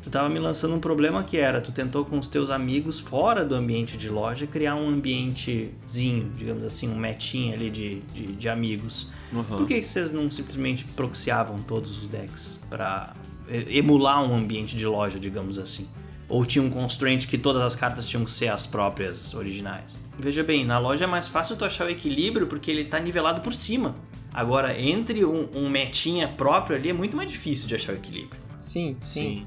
Tu 0.02 0.10
tava 0.10 0.28
me 0.28 0.38
lançando 0.38 0.72
um 0.74 0.78
problema 0.78 1.24
que 1.24 1.36
era, 1.36 1.60
tu 1.60 1.72
tentou 1.72 2.04
com 2.04 2.16
os 2.16 2.28
teus 2.28 2.48
amigos 2.48 3.00
fora 3.00 3.44
do 3.44 3.56
ambiente 3.56 3.98
de 3.98 4.08
loja 4.08 4.46
criar 4.46 4.76
um 4.76 4.88
ambientezinho, 4.88 6.30
digamos 6.36 6.62
assim, 6.62 6.88
um 6.88 6.96
metinha 6.96 7.54
ali 7.54 7.70
de, 7.70 8.00
de, 8.14 8.26
de 8.34 8.48
amigos. 8.48 9.08
Uhum. 9.32 9.42
Por 9.42 9.66
que, 9.66 9.80
que 9.80 9.86
vocês 9.86 10.12
não 10.12 10.30
simplesmente 10.30 10.84
proxiavam 10.84 11.60
todos 11.60 11.98
os 12.02 12.06
decks 12.06 12.60
pra 12.70 13.16
e- 13.48 13.78
emular 13.78 14.22
um 14.22 14.36
ambiente 14.36 14.76
de 14.76 14.86
loja, 14.86 15.18
digamos 15.18 15.58
assim? 15.58 15.88
Ou 16.28 16.44
tinha 16.44 16.64
um 16.64 16.70
constraint 16.70 17.26
que 17.26 17.38
todas 17.38 17.62
as 17.62 17.76
cartas 17.76 18.06
tinham 18.06 18.24
que 18.24 18.30
ser 18.30 18.48
as 18.48 18.66
próprias 18.66 19.32
originais? 19.34 20.04
Veja 20.18 20.42
bem, 20.42 20.64
na 20.64 20.78
loja 20.78 21.04
é 21.04 21.06
mais 21.06 21.28
fácil 21.28 21.56
tu 21.56 21.64
achar 21.64 21.86
o 21.86 21.90
equilíbrio 21.90 22.46
porque 22.46 22.70
ele 22.70 22.84
tá 22.84 22.98
nivelado 22.98 23.40
por 23.40 23.52
cima. 23.52 23.94
Agora, 24.32 24.78
entre 24.78 25.24
um, 25.24 25.48
um 25.54 25.68
metinha 25.68 26.28
próprio 26.28 26.76
ali 26.76 26.90
é 26.90 26.92
muito 26.92 27.16
mais 27.16 27.30
difícil 27.30 27.68
de 27.68 27.74
achar 27.74 27.92
o 27.92 27.96
equilíbrio. 27.96 28.40
Sim, 28.60 28.96
sim. 29.00 29.22
Sim. 29.22 29.46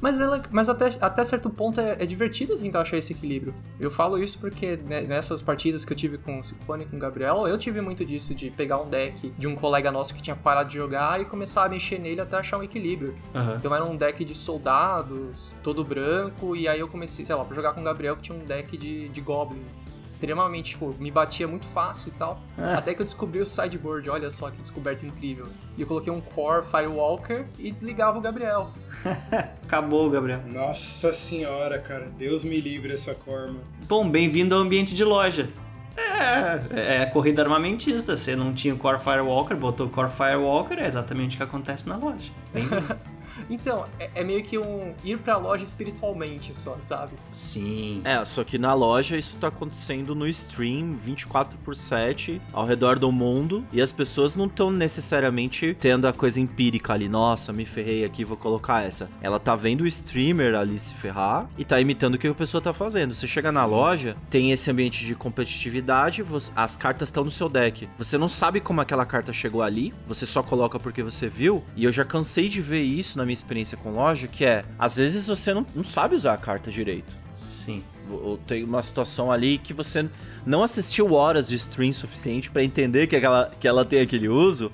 Mas, 0.00 0.20
ela, 0.20 0.42
mas 0.50 0.68
até, 0.68 0.90
até 1.00 1.24
certo 1.24 1.50
ponto 1.50 1.80
é, 1.80 1.96
é 2.00 2.06
divertido 2.06 2.56
tentar 2.56 2.82
achar 2.82 2.96
esse 2.96 3.12
equilíbrio. 3.12 3.54
Eu 3.78 3.90
falo 3.90 4.18
isso 4.22 4.38
porque 4.38 4.76
né, 4.76 5.00
nessas 5.02 5.42
partidas 5.42 5.84
que 5.84 5.92
eu 5.92 5.96
tive 5.96 6.18
com 6.18 6.38
o 6.38 6.44
Ciclone 6.44 6.84
e 6.84 6.86
com 6.86 6.96
o 6.96 6.98
Gabriel, 6.98 7.46
eu 7.46 7.58
tive 7.58 7.80
muito 7.80 8.04
disso, 8.04 8.34
de 8.34 8.50
pegar 8.50 8.80
um 8.80 8.86
deck 8.86 9.32
de 9.36 9.46
um 9.46 9.54
colega 9.54 9.90
nosso 9.90 10.14
que 10.14 10.22
tinha 10.22 10.36
parado 10.36 10.68
de 10.68 10.76
jogar 10.76 11.20
e 11.20 11.24
começar 11.24 11.64
a 11.64 11.68
mexer 11.68 11.98
nele 11.98 12.20
até 12.20 12.36
achar 12.36 12.58
um 12.58 12.62
equilíbrio. 12.62 13.14
Então 13.56 13.74
era 13.74 13.84
um 13.84 13.96
deck 13.96 14.24
de 14.24 14.34
soldados, 14.34 15.54
todo 15.62 15.84
branco, 15.84 16.54
e 16.54 16.68
aí 16.68 16.80
eu 16.80 16.88
comecei, 16.88 17.24
sei 17.24 17.34
lá, 17.34 17.44
pra 17.44 17.54
jogar 17.54 17.72
com 17.72 17.80
o 17.80 17.84
Gabriel 17.84 18.16
que 18.16 18.22
tinha 18.22 18.38
um 18.38 18.44
deck 18.44 18.76
de, 18.76 19.08
de 19.08 19.20
goblins. 19.20 19.90
Extremamente, 20.08 20.70
tipo, 20.70 20.94
me 20.98 21.10
batia 21.10 21.46
muito 21.46 21.66
fácil 21.66 22.08
e 22.08 22.18
tal. 22.18 22.40
Até 22.56 22.94
que 22.94 23.02
eu 23.02 23.04
descobri 23.04 23.40
o 23.40 23.44
sideboard, 23.44 24.08
olha 24.08 24.30
só 24.30 24.50
que 24.50 24.56
descoberta 24.62 25.04
incrível. 25.04 25.48
E 25.76 25.82
eu 25.82 25.86
coloquei 25.86 26.10
um 26.10 26.20
Core 26.20 26.64
Firewalker 26.64 27.44
e 27.58 27.70
desligava 27.70 28.16
o 28.16 28.20
Gabriel. 28.22 28.70
Acabou, 29.62 30.08
Gabriel. 30.08 30.40
Nossa 30.46 31.12
senhora, 31.12 31.78
cara. 31.78 32.06
Deus 32.16 32.42
me 32.42 32.58
livre 32.58 32.94
essa 32.94 33.14
corma. 33.14 33.60
Bom, 33.86 34.08
bem-vindo 34.08 34.54
ao 34.54 34.62
ambiente 34.62 34.94
de 34.94 35.04
loja. 35.04 35.50
É, 35.94 37.02
é 37.02 37.06
corrida 37.06 37.42
armamentista. 37.42 38.16
Você 38.16 38.34
não 38.34 38.54
tinha 38.54 38.74
o 38.74 38.78
Core 38.78 38.98
Firewalker, 38.98 39.56
botou 39.56 39.88
o 39.88 39.90
Core 39.90 40.10
Firewalker, 40.10 40.78
é 40.78 40.86
exatamente 40.86 41.34
o 41.34 41.36
que 41.36 41.42
acontece 41.42 41.86
na 41.86 41.96
loja. 41.96 42.32
Bem-vindo. 42.52 42.96
Então, 43.50 43.86
é, 43.98 44.10
é 44.16 44.24
meio 44.24 44.42
que 44.42 44.58
um 44.58 44.94
ir 45.04 45.18
pra 45.18 45.36
loja 45.36 45.64
espiritualmente 45.64 46.54
só, 46.56 46.76
sabe? 46.82 47.12
Sim. 47.30 48.00
É, 48.04 48.22
só 48.24 48.44
que 48.44 48.58
na 48.58 48.74
loja 48.74 49.16
isso 49.16 49.38
tá 49.38 49.48
acontecendo 49.48 50.14
no 50.14 50.26
stream 50.28 50.94
24 50.94 51.58
por 51.58 51.74
7 51.74 52.40
ao 52.52 52.66
redor 52.66 52.98
do 52.98 53.10
mundo 53.10 53.64
e 53.72 53.80
as 53.80 53.92
pessoas 53.92 54.36
não 54.36 54.46
estão 54.46 54.70
necessariamente 54.70 55.76
tendo 55.80 56.06
a 56.06 56.12
coisa 56.12 56.40
empírica 56.40 56.92
ali, 56.92 57.08
nossa, 57.08 57.52
me 57.52 57.64
ferrei 57.64 58.04
aqui, 58.04 58.24
vou 58.24 58.36
colocar 58.36 58.84
essa. 58.84 59.08
Ela 59.22 59.38
tá 59.40 59.56
vendo 59.56 59.82
o 59.82 59.86
streamer 59.86 60.54
ali 60.54 60.78
se 60.78 60.94
ferrar 60.94 61.48
e 61.56 61.64
tá 61.64 61.80
imitando 61.80 62.14
o 62.14 62.18
que 62.18 62.28
a 62.28 62.34
pessoa 62.34 62.60
tá 62.60 62.72
fazendo. 62.74 63.14
Você 63.14 63.26
chega 63.26 63.50
na 63.50 63.64
loja, 63.64 64.16
tem 64.28 64.52
esse 64.52 64.70
ambiente 64.70 65.04
de 65.06 65.14
competitividade, 65.14 66.22
você- 66.22 66.52
as 66.54 66.76
cartas 66.76 67.08
estão 67.08 67.24
no 67.24 67.30
seu 67.30 67.48
deck. 67.48 67.88
Você 67.98 68.18
não 68.18 68.28
sabe 68.28 68.60
como 68.60 68.80
aquela 68.80 69.06
carta 69.06 69.32
chegou 69.32 69.62
ali, 69.62 69.94
você 70.06 70.26
só 70.26 70.42
coloca 70.42 70.78
porque 70.78 71.02
você 71.02 71.28
viu, 71.28 71.62
e 71.76 71.84
eu 71.84 71.92
já 71.92 72.04
cansei 72.04 72.48
de 72.48 72.60
ver 72.60 72.82
isso 72.82 73.16
na 73.16 73.24
minha 73.24 73.34
experiência 73.38 73.76
com 73.76 73.90
loja, 73.90 74.28
que 74.28 74.44
é, 74.44 74.64
às 74.78 74.96
vezes 74.96 75.26
você 75.26 75.54
não, 75.54 75.66
não 75.74 75.84
sabe 75.84 76.14
usar 76.14 76.34
a 76.34 76.36
carta 76.36 76.70
direito. 76.70 77.16
Sim. 77.32 77.82
Ou 78.10 78.38
tem 78.38 78.64
uma 78.64 78.82
situação 78.82 79.30
ali 79.30 79.58
que 79.58 79.74
você 79.74 80.08
não 80.46 80.62
assistiu 80.62 81.12
horas 81.12 81.48
de 81.48 81.56
stream 81.56 81.92
suficiente 81.92 82.50
pra 82.50 82.62
entender 82.62 83.06
que, 83.06 83.16
aquela, 83.16 83.52
que 83.58 83.68
ela 83.68 83.84
tem 83.84 84.00
aquele 84.00 84.28
uso. 84.28 84.72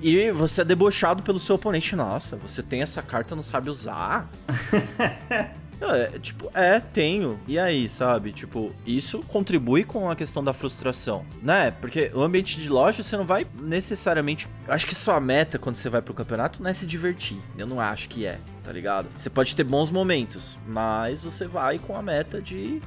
E 0.00 0.30
você 0.30 0.60
é 0.60 0.64
debochado 0.64 1.22
pelo 1.22 1.40
seu 1.40 1.56
oponente. 1.56 1.96
Nossa, 1.96 2.36
você 2.36 2.62
tem 2.62 2.82
essa 2.82 3.02
carta, 3.02 3.34
não 3.34 3.42
sabe 3.42 3.68
usar? 3.68 4.30
É, 5.80 6.18
tipo, 6.18 6.50
é, 6.54 6.80
tenho. 6.80 7.38
E 7.46 7.58
aí, 7.58 7.88
sabe? 7.88 8.32
Tipo, 8.32 8.72
isso 8.86 9.20
contribui 9.28 9.84
com 9.84 10.10
a 10.10 10.16
questão 10.16 10.42
da 10.42 10.52
frustração, 10.52 11.24
né? 11.42 11.70
Porque 11.70 12.10
o 12.14 12.22
ambiente 12.22 12.60
de 12.60 12.68
loja 12.68 13.02
você 13.02 13.16
não 13.16 13.24
vai 13.24 13.46
necessariamente. 13.60 14.48
Acho 14.66 14.86
que 14.86 14.94
sua 14.94 15.20
meta 15.20 15.58
quando 15.58 15.76
você 15.76 15.88
vai 15.88 16.02
pro 16.02 16.14
campeonato 16.14 16.62
não 16.62 16.70
é 16.70 16.72
se 16.72 16.86
divertir. 16.86 17.38
Eu 17.56 17.66
não 17.66 17.80
acho 17.80 18.08
que 18.08 18.26
é, 18.26 18.38
tá 18.64 18.72
ligado? 18.72 19.08
Você 19.16 19.30
pode 19.30 19.54
ter 19.54 19.64
bons 19.64 19.90
momentos, 19.90 20.58
mas 20.66 21.22
você 21.22 21.46
vai 21.46 21.78
com 21.78 21.96
a 21.96 22.02
meta 22.02 22.42
de 22.42 22.82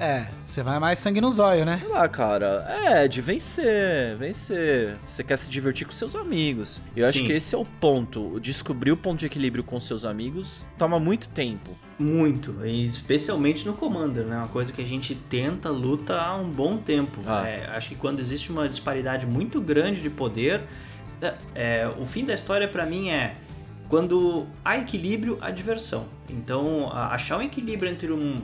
É, 0.00 0.28
você 0.46 0.62
vai 0.62 0.78
mais 0.78 0.98
sangue 0.98 1.20
no 1.20 1.30
zóio, 1.30 1.66
né? 1.66 1.76
Sei 1.76 1.86
lá, 1.86 2.08
cara. 2.08 2.64
É, 2.86 3.06
de 3.06 3.20
vencer, 3.20 4.16
vencer. 4.16 4.96
Você 5.04 5.22
quer 5.22 5.36
se 5.36 5.50
divertir 5.50 5.86
com 5.86 5.92
seus 5.92 6.16
amigos. 6.16 6.80
Eu 6.96 7.06
acho 7.06 7.18
Sim. 7.18 7.26
que 7.26 7.34
esse 7.34 7.54
é 7.54 7.58
o 7.58 7.66
ponto. 7.66 8.40
Descobrir 8.40 8.92
o 8.92 8.96
ponto 8.96 9.18
de 9.18 9.26
equilíbrio 9.26 9.62
com 9.62 9.78
seus 9.78 10.06
amigos 10.06 10.66
toma 10.78 10.98
muito 10.98 11.28
tempo. 11.28 11.76
Muito, 11.98 12.64
e 12.64 12.86
especialmente 12.86 13.66
no 13.66 13.74
Commander, 13.74 14.24
né? 14.24 14.38
Uma 14.38 14.48
coisa 14.48 14.72
que 14.72 14.80
a 14.80 14.86
gente 14.86 15.14
tenta, 15.14 15.68
luta 15.68 16.18
há 16.18 16.34
um 16.34 16.48
bom 16.48 16.78
tempo. 16.78 17.20
Ah. 17.26 17.46
É, 17.46 17.66
acho 17.76 17.90
que 17.90 17.94
quando 17.94 18.20
existe 18.20 18.50
uma 18.50 18.66
disparidade 18.66 19.26
muito 19.26 19.60
grande 19.60 20.00
de 20.00 20.08
poder, 20.08 20.62
é, 21.20 21.34
é, 21.54 21.94
o 22.00 22.06
fim 22.06 22.24
da 22.24 22.32
história 22.32 22.66
pra 22.66 22.86
mim 22.86 23.10
é 23.10 23.36
quando 23.90 24.46
há 24.64 24.78
equilíbrio, 24.78 25.36
há 25.42 25.50
diversão. 25.50 26.06
Então, 26.26 26.90
achar 26.90 27.36
um 27.36 27.42
equilíbrio 27.42 27.90
entre 27.90 28.10
um 28.10 28.40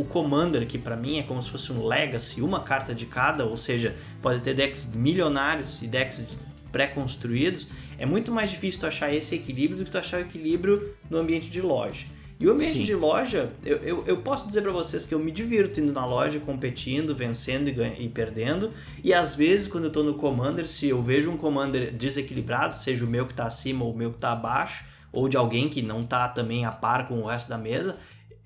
o 0.00 0.04
Commander, 0.04 0.66
que 0.66 0.78
pra 0.78 0.96
mim 0.96 1.18
é 1.18 1.22
como 1.22 1.42
se 1.42 1.50
fosse 1.50 1.72
um 1.72 1.84
Legacy, 1.86 2.40
uma 2.42 2.60
carta 2.60 2.94
de 2.94 3.06
cada, 3.06 3.44
ou 3.44 3.56
seja, 3.56 3.94
pode 4.22 4.40
ter 4.40 4.54
decks 4.54 4.92
milionários 4.94 5.82
e 5.82 5.86
decks 5.86 6.26
pré-construídos, 6.70 7.68
é 7.98 8.04
muito 8.06 8.30
mais 8.30 8.50
difícil 8.50 8.80
tu 8.80 8.86
achar 8.86 9.12
esse 9.12 9.34
equilíbrio 9.34 9.78
do 9.78 9.84
que 9.84 9.90
tu 9.90 9.98
achar 9.98 10.18
o 10.18 10.20
equilíbrio 10.20 10.94
no 11.08 11.18
ambiente 11.18 11.48
de 11.50 11.60
loja. 11.60 12.04
E 12.38 12.46
o 12.46 12.52
ambiente 12.52 12.78
Sim. 12.78 12.84
de 12.84 12.94
loja, 12.94 13.50
eu, 13.64 13.78
eu, 13.78 14.04
eu 14.06 14.18
posso 14.18 14.46
dizer 14.46 14.60
pra 14.60 14.70
vocês 14.70 15.06
que 15.06 15.14
eu 15.14 15.18
me 15.18 15.32
divirto 15.32 15.80
indo 15.80 15.90
na 15.90 16.04
loja, 16.04 16.38
competindo, 16.38 17.14
vencendo 17.14 17.68
e, 17.68 17.72
ganha- 17.72 17.98
e 17.98 18.10
perdendo. 18.10 18.72
E 19.02 19.14
às 19.14 19.34
vezes, 19.34 19.66
quando 19.66 19.84
eu 19.84 19.90
tô 19.90 20.02
no 20.02 20.12
Commander, 20.12 20.68
se 20.68 20.86
eu 20.86 21.02
vejo 21.02 21.30
um 21.30 21.38
Commander 21.38 21.94
desequilibrado, 21.94 22.76
seja 22.76 23.06
o 23.06 23.08
meu 23.08 23.26
que 23.26 23.32
tá 23.32 23.46
acima 23.46 23.86
ou 23.86 23.94
o 23.94 23.96
meu 23.96 24.12
que 24.12 24.18
tá 24.18 24.32
abaixo, 24.32 24.84
ou 25.10 25.30
de 25.30 25.36
alguém 25.38 25.70
que 25.70 25.80
não 25.80 26.04
tá 26.04 26.28
também 26.28 26.66
a 26.66 26.70
par 26.72 27.08
com 27.08 27.20
o 27.20 27.26
resto 27.26 27.48
da 27.48 27.56
mesa, 27.56 27.96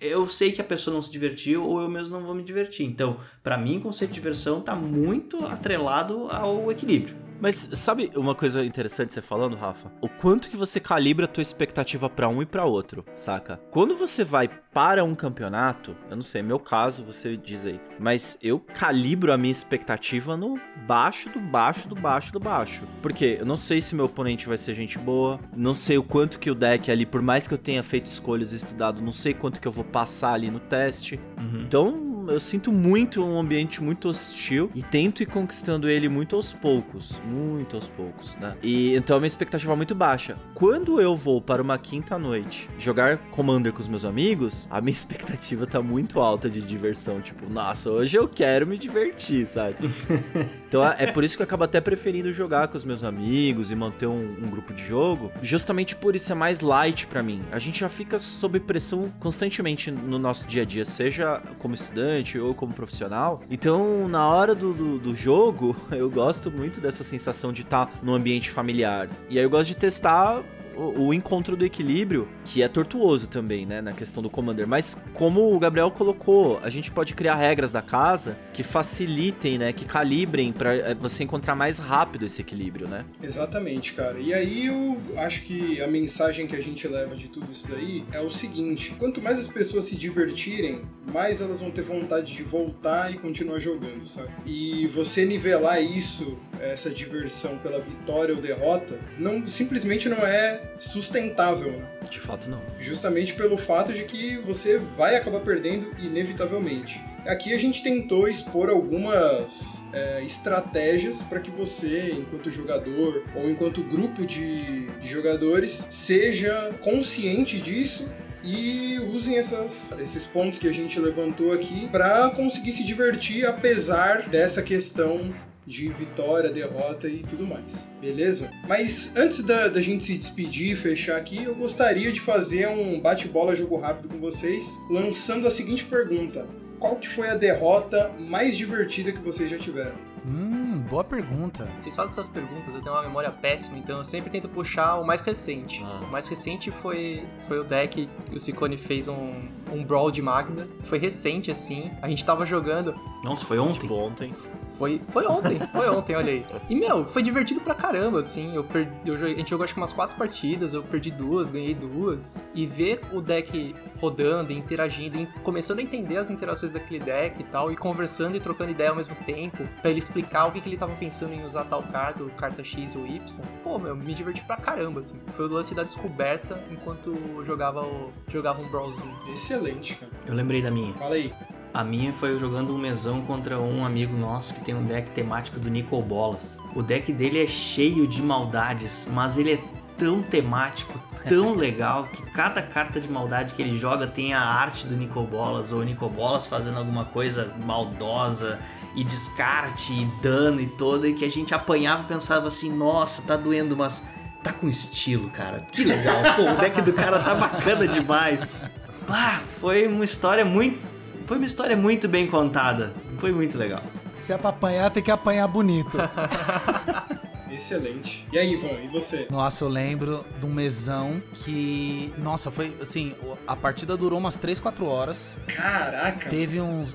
eu 0.00 0.28
sei 0.28 0.50
que 0.50 0.60
a 0.60 0.64
pessoa 0.64 0.94
não 0.94 1.02
se 1.02 1.12
divertiu 1.12 1.64
ou 1.64 1.80
eu 1.80 1.88
mesmo 1.88 2.18
não 2.18 2.24
vou 2.24 2.34
me 2.34 2.42
divertir. 2.42 2.86
Então, 2.86 3.18
pra 3.42 3.58
mim, 3.58 3.78
o 3.78 3.80
conceito 3.80 4.10
de 4.10 4.14
diversão 4.14 4.60
tá 4.60 4.74
muito 4.74 5.44
atrelado 5.46 6.28
ao 6.30 6.70
equilíbrio. 6.70 7.29
Mas 7.40 7.70
sabe 7.72 8.10
uma 8.14 8.34
coisa 8.34 8.64
interessante 8.64 9.12
você 9.12 9.22
falando, 9.22 9.56
Rafa? 9.56 9.90
O 10.00 10.08
quanto 10.08 10.48
que 10.50 10.56
você 10.56 10.78
calibra 10.78 11.24
a 11.24 11.28
tua 11.28 11.42
expectativa 11.42 12.08
pra 12.08 12.28
um 12.28 12.42
e 12.42 12.46
pra 12.46 12.64
outro, 12.64 13.04
saca? 13.14 13.58
Quando 13.70 13.96
você 13.96 14.24
vai 14.24 14.48
para 14.72 15.02
um 15.02 15.14
campeonato, 15.14 15.96
eu 16.08 16.16
não 16.16 16.22
sei, 16.22 16.42
meu 16.42 16.58
caso, 16.58 17.02
você 17.02 17.36
diz 17.36 17.66
aí, 17.66 17.80
mas 17.98 18.38
eu 18.42 18.60
calibro 18.60 19.32
a 19.32 19.38
minha 19.38 19.50
expectativa 19.50 20.36
no 20.36 20.60
baixo 20.86 21.28
do 21.30 21.40
baixo 21.40 21.88
do 21.88 21.94
baixo 21.94 22.32
do 22.32 22.38
baixo. 22.38 22.82
Porque 23.02 23.38
eu 23.40 23.46
não 23.46 23.56
sei 23.56 23.80
se 23.80 23.94
meu 23.94 24.04
oponente 24.04 24.46
vai 24.46 24.58
ser 24.58 24.74
gente 24.74 24.98
boa, 24.98 25.40
não 25.56 25.74
sei 25.74 25.98
o 25.98 26.02
quanto 26.02 26.38
que 26.38 26.50
o 26.50 26.54
deck 26.54 26.90
ali, 26.90 27.06
por 27.06 27.22
mais 27.22 27.48
que 27.48 27.54
eu 27.54 27.58
tenha 27.58 27.82
feito 27.82 28.06
escolhas 28.06 28.52
e 28.52 28.56
estudado, 28.56 29.02
não 29.02 29.12
sei 29.12 29.34
quanto 29.34 29.60
que 29.60 29.66
eu 29.66 29.72
vou 29.72 29.84
passar 29.84 30.34
ali 30.34 30.50
no 30.50 30.60
teste. 30.60 31.18
Então, 31.54 32.09
eu 32.30 32.40
sinto 32.40 32.70
muito 32.70 33.24
um 33.24 33.38
ambiente 33.38 33.82
muito 33.82 34.08
hostil 34.08 34.70
e 34.74 34.82
tento 34.82 35.22
ir 35.22 35.26
conquistando 35.26 35.88
ele 35.88 36.08
muito 36.08 36.36
aos 36.36 36.52
poucos, 36.52 37.20
muito 37.26 37.76
aos 37.76 37.88
poucos, 37.88 38.36
né? 38.36 38.56
E 38.62 38.94
então 38.94 39.16
a 39.16 39.20
minha 39.20 39.26
expectativa 39.26 39.72
é 39.72 39.76
muito 39.76 39.94
baixa. 39.94 40.36
Quando 40.54 41.00
eu 41.00 41.16
vou 41.16 41.40
para 41.40 41.60
uma 41.60 41.76
quinta 41.78 42.18
noite 42.18 42.68
jogar 42.78 43.18
Commander 43.30 43.72
com 43.72 43.80
os 43.80 43.88
meus 43.88 44.04
amigos, 44.04 44.68
a 44.70 44.80
minha 44.80 44.92
expectativa 44.94 45.66
tá 45.66 45.82
muito 45.82 46.20
alta 46.20 46.48
de 46.48 46.60
diversão, 46.60 47.20
tipo, 47.20 47.48
nossa, 47.50 47.90
hoje 47.90 48.16
eu 48.16 48.28
quero 48.28 48.66
me 48.66 48.78
divertir, 48.78 49.46
sabe? 49.46 49.76
então 50.68 50.84
é 50.86 51.06
por 51.10 51.24
isso 51.24 51.36
que 51.36 51.42
eu 51.42 51.44
acabo 51.44 51.64
até 51.64 51.80
preferindo 51.80 52.32
jogar 52.32 52.68
com 52.68 52.76
os 52.76 52.84
meus 52.84 53.02
amigos 53.02 53.70
e 53.70 53.74
manter 53.74 54.06
um, 54.06 54.36
um 54.40 54.48
grupo 54.48 54.72
de 54.72 54.84
jogo, 54.84 55.32
justamente 55.42 55.96
por 55.96 56.14
isso 56.14 56.30
é 56.30 56.34
mais 56.34 56.60
light 56.60 57.06
pra 57.06 57.22
mim. 57.22 57.42
A 57.50 57.58
gente 57.58 57.80
já 57.80 57.88
fica 57.88 58.18
sob 58.18 58.60
pressão 58.60 59.12
constantemente 59.18 59.90
no 59.90 60.18
nosso 60.18 60.46
dia 60.46 60.62
a 60.62 60.64
dia, 60.64 60.84
seja 60.84 61.42
como 61.58 61.74
estudante 61.74 62.19
ou 62.38 62.54
como 62.54 62.72
profissional. 62.72 63.40
Então, 63.50 64.08
na 64.08 64.26
hora 64.26 64.54
do, 64.54 64.72
do, 64.72 64.98
do 64.98 65.14
jogo, 65.14 65.76
eu 65.90 66.10
gosto 66.10 66.50
muito 66.50 66.80
dessa 66.80 67.04
sensação 67.04 67.52
de 67.52 67.62
estar 67.62 67.90
no 68.02 68.14
ambiente 68.14 68.50
familiar. 68.50 69.08
E 69.28 69.38
aí 69.38 69.44
eu 69.44 69.50
gosto 69.50 69.68
de 69.68 69.76
testar 69.76 70.42
o, 70.80 71.08
o 71.08 71.14
encontro 71.14 71.56
do 71.56 71.64
equilíbrio, 71.64 72.26
que 72.44 72.62
é 72.62 72.68
tortuoso 72.68 73.26
também, 73.26 73.66
né, 73.66 73.82
na 73.82 73.92
questão 73.92 74.22
do 74.22 74.30
Commander. 74.30 74.66
Mas 74.66 74.96
como 75.12 75.54
o 75.54 75.58
Gabriel 75.58 75.90
colocou, 75.90 76.58
a 76.62 76.70
gente 76.70 76.90
pode 76.90 77.14
criar 77.14 77.34
regras 77.34 77.70
da 77.70 77.82
casa 77.82 78.38
que 78.52 78.62
facilitem, 78.62 79.58
né, 79.58 79.72
que 79.72 79.84
calibrem 79.84 80.52
para 80.52 80.94
você 80.94 81.24
encontrar 81.24 81.54
mais 81.54 81.78
rápido 81.78 82.24
esse 82.24 82.40
equilíbrio, 82.40 82.88
né? 82.88 83.04
Exatamente, 83.22 83.92
cara. 83.92 84.18
E 84.18 84.32
aí 84.32 84.66
eu 84.66 85.00
acho 85.18 85.42
que 85.42 85.82
a 85.82 85.86
mensagem 85.86 86.46
que 86.46 86.56
a 86.56 86.62
gente 86.62 86.86
leva 86.88 87.14
de 87.14 87.28
tudo 87.28 87.50
isso 87.52 87.68
daí 87.68 88.04
é 88.12 88.20
o 88.20 88.30
seguinte: 88.30 88.94
quanto 88.98 89.20
mais 89.20 89.38
as 89.38 89.48
pessoas 89.48 89.84
se 89.84 89.96
divertirem, 89.96 90.80
mais 91.12 91.40
elas 91.40 91.60
vão 91.60 91.70
ter 91.70 91.82
vontade 91.82 92.32
de 92.32 92.42
voltar 92.42 93.12
e 93.12 93.18
continuar 93.18 93.58
jogando, 93.58 94.08
sabe? 94.08 94.30
E 94.46 94.86
você 94.88 95.24
nivelar 95.24 95.82
isso, 95.82 96.38
essa 96.60 96.90
diversão 96.90 97.58
pela 97.58 97.80
vitória 97.80 98.34
ou 98.34 98.40
derrota, 98.40 98.98
não 99.18 99.46
simplesmente 99.46 100.08
não 100.08 100.18
é 100.18 100.69
sustentável, 100.78 101.72
né? 101.72 101.86
De 102.08 102.18
fato, 102.18 102.48
não. 102.48 102.60
justamente 102.78 103.34
pelo 103.34 103.56
fato 103.56 103.92
de 103.92 104.04
que 104.04 104.38
você 104.38 104.78
vai 104.78 105.16
acabar 105.16 105.40
perdendo 105.40 105.90
inevitavelmente. 105.98 107.02
Aqui 107.26 107.52
a 107.52 107.58
gente 107.58 107.82
tentou 107.82 108.28
expor 108.28 108.70
algumas 108.70 109.84
é, 109.92 110.24
estratégias 110.24 111.22
para 111.22 111.38
que 111.38 111.50
você, 111.50 112.12
enquanto 112.12 112.50
jogador 112.50 113.24
ou 113.34 113.50
enquanto 113.50 113.82
grupo 113.82 114.24
de, 114.24 114.86
de 114.88 115.08
jogadores, 115.08 115.86
seja 115.90 116.70
consciente 116.80 117.58
disso 117.60 118.08
e 118.42 118.98
usem 119.12 119.36
essas, 119.36 119.92
esses 120.00 120.24
pontos 120.24 120.58
que 120.58 120.66
a 120.66 120.72
gente 120.72 120.98
levantou 120.98 121.52
aqui 121.52 121.88
para 121.88 122.30
conseguir 122.30 122.72
se 122.72 122.82
divertir 122.84 123.44
apesar 123.44 124.28
dessa 124.28 124.62
questão 124.62 125.30
de 125.70 125.88
vitória, 125.88 126.50
derrota 126.50 127.06
e 127.06 127.18
tudo 127.18 127.46
mais. 127.46 127.88
Beleza? 128.00 128.50
Mas 128.66 129.16
antes 129.16 129.44
da, 129.44 129.68
da 129.68 129.80
gente 129.80 130.02
se 130.02 130.16
despedir 130.16 130.72
e 130.72 130.76
fechar 130.76 131.16
aqui, 131.16 131.44
eu 131.44 131.54
gostaria 131.54 132.10
de 132.10 132.20
fazer 132.20 132.68
um 132.68 132.98
bate-bola 132.98 133.54
jogo 133.54 133.76
rápido 133.76 134.08
com 134.08 134.18
vocês, 134.18 134.68
lançando 134.90 135.46
a 135.46 135.50
seguinte 135.50 135.84
pergunta. 135.84 136.44
Qual 136.80 136.96
que 136.96 137.08
foi 137.08 137.28
a 137.28 137.36
derrota 137.36 138.10
mais 138.18 138.56
divertida 138.56 139.12
que 139.12 139.20
vocês 139.20 139.48
já 139.48 139.58
tiveram? 139.58 139.94
Hum, 140.26 140.80
boa 140.90 141.04
pergunta. 141.04 141.68
Vocês 141.80 141.94
fazem 141.94 142.12
essas 142.12 142.28
perguntas, 142.28 142.74
eu 142.74 142.80
tenho 142.80 142.94
uma 142.94 143.02
memória 143.02 143.30
péssima, 143.30 143.78
então 143.78 143.98
eu 143.98 144.04
sempre 144.04 144.28
tento 144.28 144.48
puxar 144.48 144.96
o 144.96 145.06
mais 145.06 145.20
recente. 145.20 145.82
Ah. 145.84 146.00
O 146.02 146.10
mais 146.10 146.26
recente 146.26 146.70
foi, 146.70 147.24
foi 147.46 147.60
o 147.60 147.64
deck 147.64 148.08
que 148.26 148.34
o 148.34 148.40
Ciccone 148.40 148.76
fez 148.76 149.08
um, 149.08 149.48
um 149.72 149.84
Brawl 149.84 150.10
de 150.10 150.22
Magda. 150.22 150.68
Foi 150.84 150.98
recente, 150.98 151.50
assim. 151.50 151.90
A 152.02 152.08
gente 152.08 152.24
tava 152.24 152.44
jogando. 152.46 152.94
Nossa, 153.22 153.44
foi 153.44 153.58
ontem? 153.58 153.80
Tipo, 153.80 153.94
ontem. 153.94 154.32
Foi, 154.80 155.00
foi 155.08 155.26
ontem, 155.26 155.58
foi 155.72 155.88
ontem, 155.90 156.16
olha 156.16 156.32
aí. 156.32 156.46
E, 156.68 156.74
meu, 156.74 157.04
foi 157.04 157.22
divertido 157.22 157.60
pra 157.60 157.74
caramba, 157.74 158.20
assim. 158.20 158.54
Eu 158.54 158.64
perdi, 158.64 158.90
eu 159.04 159.14
a 159.14 159.28
gente 159.28 159.50
jogou 159.50 159.64
acho 159.64 159.74
que 159.74 159.80
umas 159.80 159.92
quatro 159.92 160.16
partidas, 160.16 160.72
eu 160.72 160.82
perdi 160.82 161.10
duas, 161.10 161.50
ganhei 161.50 161.74
duas. 161.74 162.42
E 162.54 162.66
ver 162.66 163.00
o 163.12 163.20
deck 163.20 163.74
rodando, 164.00 164.52
interagindo, 164.52 165.26
começando 165.42 165.80
a 165.80 165.82
entender 165.82 166.16
as 166.16 166.30
interações 166.30 166.72
daquele 166.72 167.00
deck 167.00 167.40
e 167.40 167.44
tal, 167.44 167.70
e 167.70 167.76
conversando 167.76 168.36
e 168.36 168.40
trocando 168.40 168.70
ideia 168.70 168.90
ao 168.90 168.96
mesmo 168.96 169.14
tempo, 169.26 169.68
pra 169.82 169.90
ele 169.90 169.98
explicar 169.98 170.46
o 170.46 170.52
que, 170.52 170.60
que 170.60 170.68
ele 170.68 170.76
tava 170.76 170.94
pensando 170.94 171.34
em 171.34 171.44
usar 171.44 171.64
tal 171.64 171.82
carta, 171.82 172.22
ou 172.22 172.30
carta 172.30 172.64
X 172.64 172.96
ou 172.96 173.06
Y. 173.06 173.20
Pô, 173.62 173.78
meu, 173.78 173.94
me 173.94 174.14
diverti 174.14 174.42
pra 174.44 174.56
caramba, 174.56 175.00
assim. 175.00 175.18
Foi 175.36 175.46
o 175.46 175.52
lance 175.52 175.74
da 175.74 175.82
descoberta 175.82 176.62
enquanto 176.70 177.10
eu 177.10 177.44
jogava, 177.44 177.82
o, 177.82 178.12
jogava 178.28 178.62
um 178.62 178.68
Brawlzinho. 178.68 179.14
Excelente, 179.60 179.94
cara. 179.96 180.12
Eu 180.26 180.34
lembrei 180.34 180.62
da 180.62 180.70
minha. 180.70 180.92
Fala 180.94 181.14
aí. 181.14 181.32
A 181.72 181.84
minha 181.84 182.12
foi 182.12 182.30
eu 182.30 182.40
jogando 182.40 182.74
um 182.74 182.78
mesão 182.78 183.20
contra 183.22 183.60
um 183.60 183.84
amigo 183.84 184.16
nosso 184.16 184.54
que 184.54 184.60
tem 184.60 184.74
um 184.74 184.84
deck 184.84 185.10
temático 185.10 185.60
do 185.60 185.68
Nicol 185.68 186.02
Bolas. 186.02 186.58
O 186.74 186.82
deck 186.82 187.12
dele 187.12 187.42
é 187.42 187.46
cheio 187.46 188.08
de 188.08 188.20
maldades, 188.20 189.08
mas 189.12 189.38
ele 189.38 189.52
é 189.52 189.58
tão 189.96 190.20
temático, 190.20 190.98
tão 191.28 191.54
legal, 191.54 192.04
que 192.04 192.22
cada 192.32 192.60
carta 192.60 192.98
de 193.00 193.08
maldade 193.08 193.54
que 193.54 193.62
ele 193.62 193.78
joga 193.78 194.06
tem 194.06 194.34
a 194.34 194.40
arte 194.40 194.86
do 194.86 194.96
Nicol 194.96 195.24
Bolas, 195.24 195.70
ou 195.70 195.80
o 195.80 195.84
Nicol 195.84 196.10
Bolas 196.10 196.44
fazendo 196.46 196.78
alguma 196.78 197.04
coisa 197.04 197.54
maldosa, 197.64 198.58
e 198.96 199.04
descarte, 199.04 199.92
e 199.92 200.06
dano 200.20 200.60
e 200.60 200.66
toda, 200.66 201.06
e 201.06 201.14
que 201.14 201.24
a 201.24 201.30
gente 201.30 201.54
apanhava 201.54 202.02
e 202.02 202.06
pensava 202.06 202.48
assim, 202.48 202.72
nossa, 202.72 203.22
tá 203.22 203.36
doendo, 203.36 203.76
mas 203.76 204.04
tá 204.42 204.52
com 204.52 204.68
estilo, 204.68 205.30
cara. 205.30 205.60
Que 205.70 205.84
legal. 205.84 206.16
Pô, 206.34 206.50
o 206.50 206.56
deck 206.56 206.82
do 206.82 206.92
cara 206.92 207.20
tá 207.20 207.34
bacana 207.34 207.86
demais. 207.86 208.56
Bah, 209.10 209.40
foi 209.60 209.88
uma 209.88 210.04
história 210.04 210.44
muito. 210.44 210.78
Foi 211.26 211.36
uma 211.36 211.46
história 211.46 211.76
muito 211.76 212.06
bem 212.06 212.28
contada. 212.28 212.92
Foi 213.18 213.32
muito 213.32 213.58
legal. 213.58 213.82
Se 214.14 214.32
é 214.32 214.38
pra 214.38 214.50
apanhar, 214.50 214.88
tem 214.90 215.02
que 215.02 215.10
apanhar 215.10 215.48
bonito. 215.48 215.98
Excelente. 217.50 218.26
E 218.32 218.38
aí, 218.38 218.52
Ivan, 218.54 218.80
e 218.84 218.88
você? 218.88 219.26
Nossa, 219.30 219.64
eu 219.64 219.68
lembro 219.68 220.24
de 220.38 220.46
um 220.46 220.50
mesão 220.52 221.20
que. 221.44 222.12
Nossa, 222.18 222.50
foi 222.50 222.74
assim. 222.80 223.14
A 223.46 223.56
partida 223.56 223.96
durou 223.96 224.18
umas 224.18 224.36
3, 224.36 224.58
4 224.60 224.84
horas. 224.86 225.32
Caraca! 225.46 226.28
Teve 226.30 226.60
uns. 226.60 226.94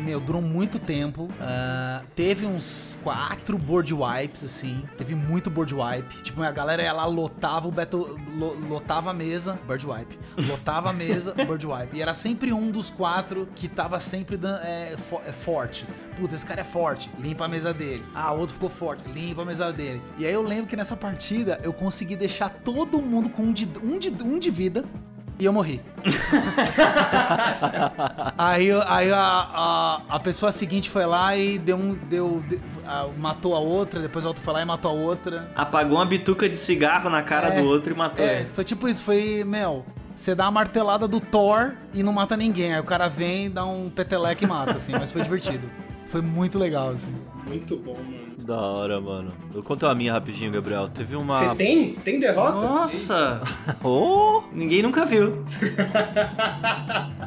Meu, 0.00 0.20
durou 0.20 0.42
muito 0.42 0.78
tempo. 0.78 1.28
Ah, 1.40 2.02
teve 2.14 2.46
uns 2.46 2.98
quatro 3.02 3.56
board 3.58 3.92
wipes, 3.94 4.44
assim. 4.44 4.82
Teve 4.96 5.14
muito 5.14 5.50
board 5.50 5.74
wipe. 5.74 6.22
Tipo, 6.22 6.42
a 6.42 6.50
galera 6.52 6.82
ia 6.82 6.92
lá, 6.92 7.06
lotava 7.06 7.66
o 7.66 7.70
Battle. 7.70 8.18
lo- 8.36 8.56
lotava 8.68 9.10
a 9.10 9.14
mesa, 9.14 9.58
board 9.66 9.86
wipe. 9.86 10.18
Lotava 10.48 10.90
a 10.90 10.92
mesa, 10.92 11.34
board 11.46 11.66
wipe. 11.66 11.96
E 11.96 12.02
era 12.02 12.14
sempre 12.14 12.52
um 12.52 12.70
dos 12.70 12.90
quatro 12.90 13.48
que 13.54 13.68
tava 13.68 13.98
sempre 13.98 14.38
é, 14.62 14.94
é, 15.26 15.32
forte. 15.32 15.86
Puta, 16.16 16.34
esse 16.34 16.44
cara 16.46 16.60
é 16.60 16.64
forte. 16.64 17.10
Limpa 17.18 17.44
a 17.44 17.48
mesa 17.48 17.72
dele. 17.74 18.04
Ah, 18.14 18.32
o 18.32 18.38
outro 18.40 18.54
ficou 18.54 18.70
forte. 18.70 19.02
Limpa 19.10 19.42
a 19.42 19.44
mesa 19.44 19.72
dele. 19.72 19.85
E 20.18 20.26
aí 20.26 20.32
eu 20.32 20.42
lembro 20.42 20.66
que 20.66 20.76
nessa 20.76 20.96
partida 20.96 21.60
eu 21.62 21.72
consegui 21.72 22.16
deixar 22.16 22.48
todo 22.50 23.00
mundo 23.00 23.28
com 23.28 23.42
um 23.44 23.52
de, 23.52 23.68
um 23.82 23.98
de, 23.98 24.10
um 24.22 24.38
de 24.38 24.50
vida. 24.50 24.84
E 25.38 25.44
eu 25.44 25.52
morri. 25.52 25.82
Aí, 28.38 28.70
aí 28.86 29.12
a, 29.12 29.18
a, 29.18 30.02
a 30.08 30.20
pessoa 30.20 30.52
seguinte 30.52 30.88
foi 30.90 31.06
lá 31.06 31.36
e 31.36 31.58
deu 31.58 31.76
um. 31.76 31.94
Deu, 31.94 32.42
de- 32.48 32.60
a- 32.86 33.08
matou 33.18 33.54
a 33.54 33.58
outra, 33.58 34.00
depois 34.00 34.24
a 34.24 34.28
outra 34.28 34.42
foi 34.42 34.54
lá 34.54 34.62
e 34.62 34.64
matou 34.64 34.90
a 34.90 34.94
outra. 34.94 35.50
Apagou 35.54 35.98
uma 35.98 36.06
bituca 36.06 36.48
de 36.48 36.56
cigarro 36.56 37.10
na 37.10 37.22
cara 37.22 37.48
É, 37.48 37.60
do 37.60 37.68
outro 37.68 37.92
e 37.92 37.96
matou 37.96 38.24
É, 38.24 38.40
ele. 38.40 38.48
foi 38.48 38.64
tipo 38.64 38.88
isso, 38.88 39.02
foi, 39.02 39.44
meu. 39.44 39.84
Você 40.14 40.34
dá 40.34 40.46
a 40.46 40.50
martelada 40.50 41.06
do 41.06 41.20
Thor 41.20 41.74
e 41.92 42.02
não 42.02 42.12
mata 42.12 42.36
ninguém. 42.36 42.72
Aí 42.74 42.80
o 42.80 42.84
cara 42.84 43.08
vem, 43.08 43.50
dá 43.50 43.64
um 43.66 43.90
peteleque 43.90 44.44
e 44.44 44.48
mata, 44.48 44.72
assim, 44.72 44.92
mas 44.92 45.12
foi 45.12 45.22
divertido. 45.22 45.68
Foi 46.06 46.20
muito 46.22 46.58
legal, 46.58 46.90
assim. 46.90 47.14
Muito 47.46 47.76
bom, 47.76 47.94
mano. 47.94 48.36
Da 48.38 48.56
hora, 48.60 49.00
mano. 49.00 49.32
Eu 49.54 49.62
conto 49.62 49.86
a 49.86 49.94
minha 49.94 50.12
rapidinho, 50.12 50.52
Gabriel. 50.52 50.88
Teve 50.88 51.16
uma. 51.16 51.34
Você 51.34 51.54
tem? 51.56 51.94
Tem 51.94 52.20
derrota? 52.20 52.66
Nossa! 52.66 53.42
Oh! 53.82 54.42
Ninguém 54.52 54.82
nunca 54.82 55.04
viu. 55.04 55.44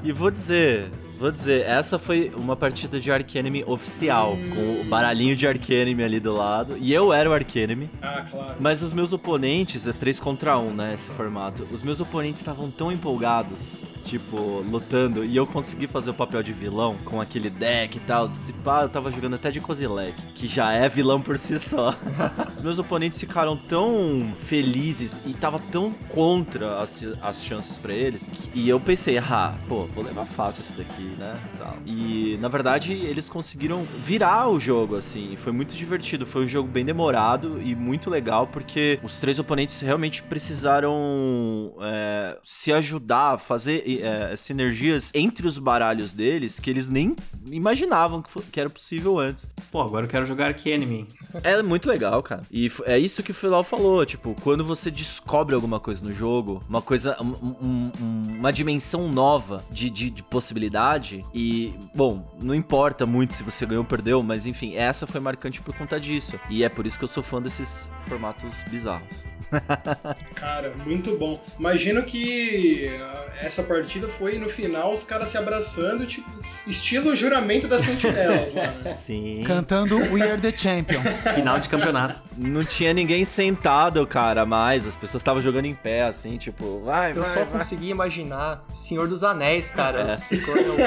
E 0.03 0.11
vou 0.11 0.31
dizer, 0.31 0.89
Vou 1.19 1.33
dizer, 1.33 1.65
essa 1.65 1.99
foi 1.99 2.31
uma 2.33 2.55
partida 2.55 2.97
de 2.97 3.11
Arcanime 3.11 3.61
oficial, 3.67 4.37
com 4.55 4.79
o 4.79 4.85
baralhinho 4.85 5.35
de 5.35 5.45
Arcanime 5.45 6.01
ali 6.01 6.17
do 6.17 6.33
lado. 6.33 6.77
E 6.79 6.93
eu 6.93 7.11
era 7.11 7.29
o 7.29 7.33
Arcanime. 7.33 7.89
Ah, 8.01 8.23
claro. 8.29 8.55
Mas 8.57 8.81
os 8.81 8.93
meus 8.93 9.11
oponentes, 9.11 9.85
é 9.85 9.91
3 9.91 10.17
contra 10.17 10.57
1, 10.57 10.73
né? 10.73 10.93
Esse 10.93 11.11
formato. 11.11 11.67
Os 11.73 11.83
meus 11.83 11.99
oponentes 11.99 12.39
estavam 12.39 12.71
tão 12.71 12.89
empolgados, 12.89 13.85
tipo, 14.05 14.61
lutando, 14.61 15.25
e 15.25 15.35
eu 15.35 15.45
consegui 15.45 15.87
fazer 15.87 16.11
o 16.11 16.13
papel 16.13 16.41
de 16.41 16.53
vilão 16.53 16.95
com 17.03 17.19
aquele 17.19 17.49
deck 17.49 17.97
e 17.97 17.99
tal. 17.99 18.31
Se 18.31 18.53
pá, 18.53 18.83
eu 18.83 18.89
tava 18.89 19.11
jogando 19.11 19.33
até 19.33 19.51
de 19.51 19.59
Kozilek, 19.59 20.21
que 20.33 20.47
já 20.47 20.71
é 20.71 20.87
vilão 20.87 21.21
por 21.21 21.37
si 21.37 21.59
só. 21.59 21.93
os 22.49 22.61
meus 22.61 22.79
oponentes 22.79 23.19
ficaram 23.19 23.57
tão 23.57 24.33
felizes 24.39 25.19
e 25.25 25.33
tava 25.33 25.59
tão 25.59 25.91
contra 26.07 26.79
as, 26.79 27.03
as 27.21 27.43
chances 27.43 27.77
pra 27.77 27.93
eles. 27.93 28.25
E 28.55 28.69
eu 28.69 28.79
pensei, 28.79 29.17
ah, 29.17 29.53
pô, 29.67 29.85
vou 29.87 30.01
levar 30.01 30.23
fácil 30.23 30.61
esse 30.61 30.77
daqui, 30.77 31.08
né? 31.17 31.39
Tal. 31.57 31.77
E 31.85 32.37
na 32.39 32.47
verdade 32.47 32.93
eles 32.93 33.29
conseguiram 33.29 33.87
virar 34.01 34.49
o 34.49 34.59
jogo, 34.59 34.95
assim. 34.95 35.35
Foi 35.35 35.51
muito 35.51 35.75
divertido. 35.75 36.25
Foi 36.25 36.43
um 36.45 36.47
jogo 36.47 36.67
bem 36.69 36.83
demorado 36.85 37.61
e 37.61 37.75
muito 37.75 38.09
legal, 38.09 38.47
porque 38.47 38.99
os 39.03 39.19
três 39.19 39.39
oponentes 39.39 39.79
realmente 39.81 40.21
precisaram 40.23 41.73
é, 41.81 42.37
se 42.43 42.71
ajudar, 42.71 43.37
fazer 43.37 43.83
é, 44.01 44.35
sinergias 44.35 45.11
entre 45.13 45.47
os 45.47 45.57
baralhos 45.57 46.13
deles 46.13 46.59
que 46.59 46.69
eles 46.69 46.89
nem 46.89 47.15
imaginavam 47.51 48.21
que, 48.51 48.59
era 48.59 48.69
possível 48.69 49.17
antes. 49.19 49.49
Pô, 49.71 49.81
agora 49.81 50.05
eu 50.05 50.09
quero 50.09 50.25
jogar 50.25 50.47
Arcanime. 50.47 51.07
É 51.43 51.61
muito 51.61 51.87
legal, 51.89 52.21
cara. 52.21 52.43
E 52.51 52.71
é 52.85 52.97
isso 52.97 53.23
que 53.23 53.31
o 53.31 53.33
Filal 53.33 53.63
falou, 53.63 54.05
tipo, 54.05 54.35
quando 54.41 54.63
você 54.63 54.89
descobre 54.91 55.55
alguma 55.55 55.79
coisa 55.79 56.05
no 56.05 56.13
jogo, 56.13 56.63
uma 56.67 56.81
coisa, 56.81 57.15
um- 57.21 57.55
um- 57.61 57.91
uma 58.39 58.51
dimensão 58.51 59.07
nova 59.11 59.63
de, 59.71 59.89
de, 59.89 60.09
de 60.09 60.23
possibilidade, 60.23 60.98
e, 61.33 61.73
bom, 61.93 62.25
não 62.41 62.53
importa 62.53 63.05
muito 63.05 63.33
se 63.33 63.43
você 63.43 63.65
ganhou 63.65 63.83
ou 63.83 63.87
perdeu, 63.87 64.21
mas 64.21 64.45
enfim, 64.45 64.75
essa 64.75 65.07
foi 65.07 65.19
marcante 65.19 65.61
por 65.61 65.75
conta 65.75 65.99
disso. 65.99 66.39
E 66.49 66.63
é 66.63 66.69
por 66.69 66.85
isso 66.85 66.97
que 66.97 67.03
eu 67.03 67.07
sou 67.07 67.23
fã 67.23 67.41
desses 67.41 67.89
formatos 68.01 68.63
bizarros. 68.63 69.29
Cara, 70.35 70.73
muito 70.85 71.17
bom. 71.17 71.39
Imagino 71.59 72.03
que 72.03 72.89
ah, 73.01 73.25
essa 73.41 73.63
partida 73.63 74.07
foi 74.07 74.37
no 74.37 74.49
final 74.49 74.93
os 74.93 75.03
caras 75.03 75.29
se 75.29 75.37
abraçando, 75.37 76.05
tipo, 76.05 76.29
estilo 76.67 77.15
juramento 77.15 77.67
das 77.67 77.81
sentinelas 77.81 78.53
lá. 78.53 78.67
né? 78.83 78.93
Sim. 78.93 79.43
Cantando 79.45 79.97
We 80.13 80.21
Are 80.21 80.39
The 80.39 80.55
Champions. 80.55 81.07
Final 81.33 81.59
de 81.59 81.69
campeonato. 81.69 82.21
Não 82.37 82.63
tinha 82.63 82.93
ninguém 82.93 83.25
sentado, 83.25 84.05
cara, 84.05 84.45
mais. 84.45 84.87
As 84.87 84.95
pessoas 84.95 85.21
estavam 85.21 85.41
jogando 85.41 85.65
em 85.65 85.73
pé, 85.73 86.03
assim, 86.03 86.37
tipo, 86.37 86.81
vai, 86.81 87.11
Eu 87.11 87.23
vai, 87.23 87.29
só 87.33 87.43
vai. 87.45 87.59
consegui 87.59 87.89
imaginar 87.89 88.63
Senhor 88.73 89.07
dos 89.07 89.23
Anéis, 89.23 89.69
cara. 89.69 90.01
É. 90.03 90.17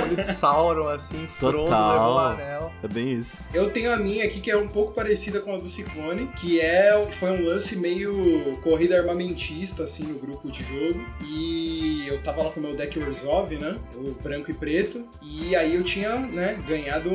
Olho 0.02 0.16
de 0.16 0.24
Sauron, 0.24 0.88
assim, 0.88 1.26
Frodo 1.26 1.58
Total. 1.64 1.92
levou 1.92 2.14
o 2.14 2.18
anel. 2.18 2.72
É 2.82 2.88
bem 2.88 3.12
isso. 3.12 3.48
Eu 3.52 3.70
tenho 3.70 3.92
a 3.92 3.96
minha 3.96 4.24
aqui 4.24 4.40
que 4.40 4.50
é 4.50 4.56
um 4.56 4.68
pouco 4.68 4.92
parecida 4.92 5.40
com 5.40 5.54
a 5.54 5.58
do 5.58 5.68
Ciclone, 5.68 6.26
que 6.40 6.60
é 6.60 6.92
foi 7.12 7.30
um 7.30 7.44
lance 7.44 7.76
meio 7.76 8.56
corrida 8.62 8.98
armamentista 8.98 9.84
assim 9.84 10.04
no 10.04 10.18
grupo 10.18 10.50
de 10.50 10.62
jogo. 10.64 11.04
E 11.24 12.04
eu 12.06 12.20
tava 12.22 12.42
lá 12.42 12.50
com 12.50 12.60
o 12.60 12.62
meu 12.62 12.76
deck 12.76 12.98
Orzhov, 12.98 13.56
né? 13.56 13.78
O 13.94 14.14
branco 14.22 14.50
e 14.50 14.54
preto. 14.54 15.06
E 15.22 15.54
aí 15.54 15.74
eu 15.74 15.82
tinha, 15.84 16.16
né, 16.16 16.58
ganhado, 16.66 17.10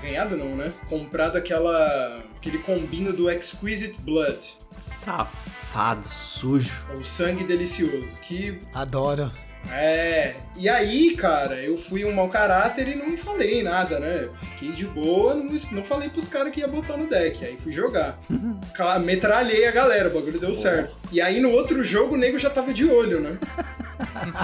ganhado 0.00 0.36
não, 0.36 0.54
né? 0.54 0.72
Comprado 0.88 1.36
aquela 1.36 2.22
aquele 2.36 2.58
combinho 2.58 3.12
do 3.12 3.28
Exquisite 3.28 4.00
Blood, 4.00 4.38
Safado, 4.76 6.06
sujo. 6.06 6.86
o 6.94 7.04
sangue 7.04 7.42
delicioso, 7.44 8.16
que 8.20 8.60
Adoro. 8.72 9.30
É, 9.70 10.34
e 10.56 10.68
aí, 10.68 11.14
cara, 11.14 11.56
eu 11.56 11.76
fui 11.76 12.04
um 12.04 12.12
mau 12.12 12.28
caráter 12.28 12.88
e 12.88 12.94
não 12.94 13.16
falei 13.16 13.62
nada, 13.62 13.98
né? 13.98 14.28
Fiquei 14.52 14.72
de 14.72 14.86
boa, 14.86 15.34
não, 15.34 15.50
não 15.72 15.84
falei 15.84 16.08
pros 16.08 16.28
caras 16.28 16.52
que 16.52 16.60
ia 16.60 16.68
botar 16.68 16.96
no 16.96 17.08
deck. 17.08 17.44
Aí 17.44 17.58
fui 17.62 17.72
jogar. 17.72 18.18
Metralhei 19.04 19.66
a 19.66 19.70
galera, 19.70 20.08
o 20.08 20.12
bagulho 20.12 20.40
deu 20.40 20.54
certo. 20.54 20.94
E 21.12 21.20
aí 21.20 21.40
no 21.40 21.50
outro 21.50 21.84
jogo 21.84 22.14
o 22.14 22.18
nego 22.18 22.38
já 22.38 22.50
tava 22.50 22.72
de 22.72 22.88
olho, 22.88 23.20
né? 23.20 23.38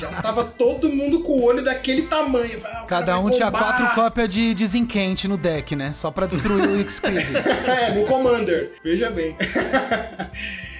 Já 0.00 0.10
tava 0.20 0.44
todo 0.44 0.88
mundo 0.88 1.20
com 1.20 1.32
o 1.34 1.44
olho 1.44 1.62
daquele 1.62 2.02
tamanho. 2.02 2.60
Ah, 2.64 2.84
Cada 2.88 3.18
um 3.20 3.30
tinha 3.30 3.52
quatro 3.52 3.94
cópias 3.94 4.28
de 4.28 4.52
desenquente 4.52 5.28
no 5.28 5.36
deck, 5.36 5.76
né? 5.76 5.92
Só 5.92 6.10
pra 6.10 6.26
destruir 6.26 6.68
o 6.68 6.78
Exquisite. 6.80 7.48
É, 7.48 7.92
no 7.92 8.04
Commander. 8.04 8.72
Veja 8.82 9.10
bem. 9.10 9.36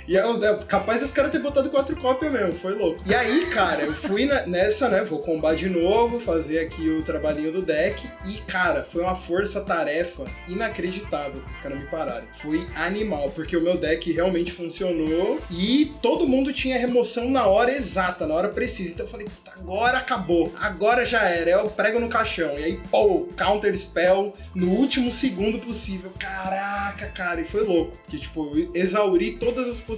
E 0.07 0.17
é, 0.17 0.21
é 0.21 0.55
capaz 0.69 1.01
dos 1.01 1.11
caras 1.11 1.31
ter 1.33 1.39
botado 1.41 1.71
quatro 1.71 1.97
cópias 1.97 2.31
mesmo, 2.33 2.55
foi 2.55 2.75
louco. 2.75 3.01
E 3.07 3.15
aí, 3.15 3.47
cara, 3.47 3.83
eu 3.83 3.95
fui 3.95 4.27
na- 4.27 4.47
nessa, 4.47 4.89
né? 4.89 5.03
Vou 5.05 5.19
combar 5.21 5.55
de 5.55 5.69
novo, 5.69 6.21
fazer 6.21 6.59
aqui 6.61 6.89
o 6.91 7.03
trabalhinho 7.03 7.53
do 7.53 7.63
deck. 7.63 8.07
E, 8.27 8.35
cara, 8.47 8.83
foi 8.85 9.03
uma 9.03 9.15
força-tarefa 9.15 10.25
inacreditável 10.49 11.41
que 11.43 11.51
os 11.51 11.59
caras 11.59 11.79
me 11.79 11.87
pararam. 11.87 12.27
Foi 12.41 12.67
animal, 12.77 13.31
porque 13.35 13.57
o 13.57 13.61
meu 13.61 13.77
deck 13.77 14.13
realmente 14.13 14.53
funcionou 14.53 15.39
e 15.51 15.93
todo 16.03 16.27
mundo 16.27 16.53
tinha 16.53 16.79
remoção 16.79 17.31
na 17.31 17.47
hora 17.47 17.73
exata, 17.73 18.27
na 18.27 18.35
hora 18.35 18.49
precisa. 18.49 18.93
Então 18.93 19.07
eu 19.07 19.11
falei, 19.11 19.27
puta, 19.27 19.53
agora 19.59 19.99
acabou, 19.99 20.53
agora 20.61 21.05
já 21.07 21.23
era. 21.23 21.51
Eu 21.51 21.69
prego 21.71 22.01
no 22.01 22.09
caixão. 22.09 22.59
E 22.59 22.65
aí, 22.65 22.81
pô, 22.91 23.29
counter 23.37 23.77
spell 23.77 24.33
no 24.55 24.69
último 24.71 25.11
segundo 25.11 25.59
possível. 25.59 26.13
Caraca, 26.19 27.07
cara, 27.07 27.41
e 27.41 27.45
foi 27.45 27.63
louco. 27.65 27.97
Que, 28.09 28.19
tipo, 28.19 28.57
eu 28.57 28.71
exauri 28.75 29.33
todas 29.37 29.69
as 29.69 29.81
possibilidades 29.81 29.94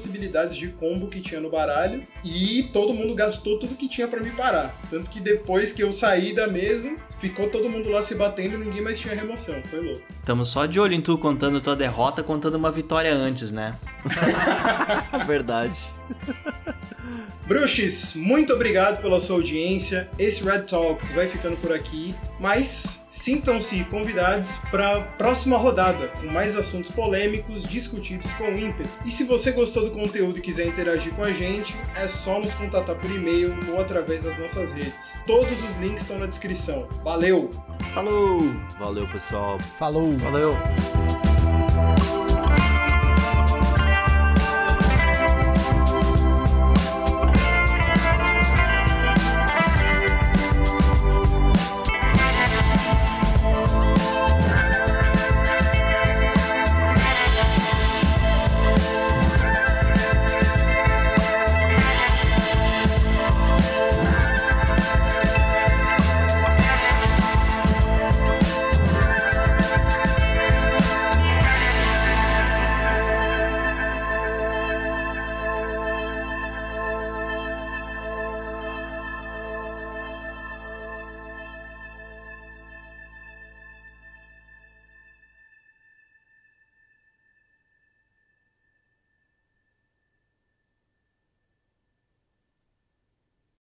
de 0.57 0.69
combo 0.69 1.09
que 1.09 1.21
tinha 1.21 1.41
no 1.41 1.51
baralho 1.51 2.03
e 2.25 2.69
todo 2.73 2.93
mundo 2.93 3.15
gastou 3.15 3.59
tudo 3.59 3.75
que 3.75 3.89
tinha 3.89 4.07
pra 4.09 4.21
me 4.21 4.31
parar. 4.31 4.79
Tanto 4.91 5.11
que 5.11 5.21
depois 5.21 5.73
que 5.73 5.83
eu 5.83 5.93
saí 5.93 6.35
da 6.35 6.47
mesa, 6.47 6.97
ficou 7.19 7.49
todo 7.49 7.69
mundo 7.69 7.91
lá 7.91 8.03
se 8.03 8.15
batendo 8.15 8.57
e 8.57 8.59
ninguém 8.59 8.83
mais 8.83 8.99
tinha 8.99 9.15
remoção. 9.15 9.63
Foi 9.71 9.81
louco. 9.81 10.03
Tamo 10.25 10.45
só 10.45 10.67
de 10.67 10.79
olho 10.79 10.95
em 10.95 11.01
tu 11.01 11.17
contando 11.17 11.61
tua 11.61 11.77
derrota, 11.77 12.23
contando 12.23 12.57
uma 12.57 12.71
vitória 12.71 13.15
antes, 13.15 13.53
né? 13.53 13.77
Verdade. 15.27 15.79
Bruxes, 17.47 18.15
muito 18.17 18.53
obrigado 18.53 19.01
pela 19.01 19.21
sua 19.21 19.37
audiência. 19.37 20.11
Esse 20.19 20.43
Red 20.43 20.63
Talks 20.63 21.13
vai 21.13 21.29
ficando 21.29 21.57
por 21.57 21.73
aqui, 21.73 22.13
mas 22.41 23.06
sintam-se 23.17 23.83
convidados 23.85 24.59
para 24.71 24.99
a 24.99 25.01
próxima 25.01 25.57
rodada, 25.57 26.09
com 26.09 26.27
mais 26.27 26.55
assuntos 26.55 26.91
polêmicos 26.91 27.65
discutidos 27.65 28.33
com 28.35 28.51
ímpeto. 28.51 28.89
E 29.05 29.11
se 29.11 29.25
você 29.25 29.51
gostou 29.53 29.85
do 29.85 29.91
conteúdo 29.91 30.39
e 30.39 30.43
quiser 30.43 30.67
interagir 30.67 31.13
com 31.15 31.25
a 31.25 31.33
gente, 31.33 31.75
é 31.97 32.07
só 32.07 32.39
nos 32.39 32.55
contatar 32.55 32.95
por 32.95 33.11
e-mail 33.11 33.57
ou 33.71 33.81
através 33.81 34.25
das 34.25 34.39
nossas 34.39 34.71
redes. 34.71 35.19
Todos 35.27 35.65
os 35.65 35.75
links 35.77 36.03
estão 36.03 36.19
na 36.19 36.27
descrição. 36.27 36.87
Valeu! 37.03 37.51
Falou! 37.95 38.39
Valeu, 38.79 39.09
pessoal. 39.09 39.59
Falou. 39.79 40.13
Valeu. 40.19 40.51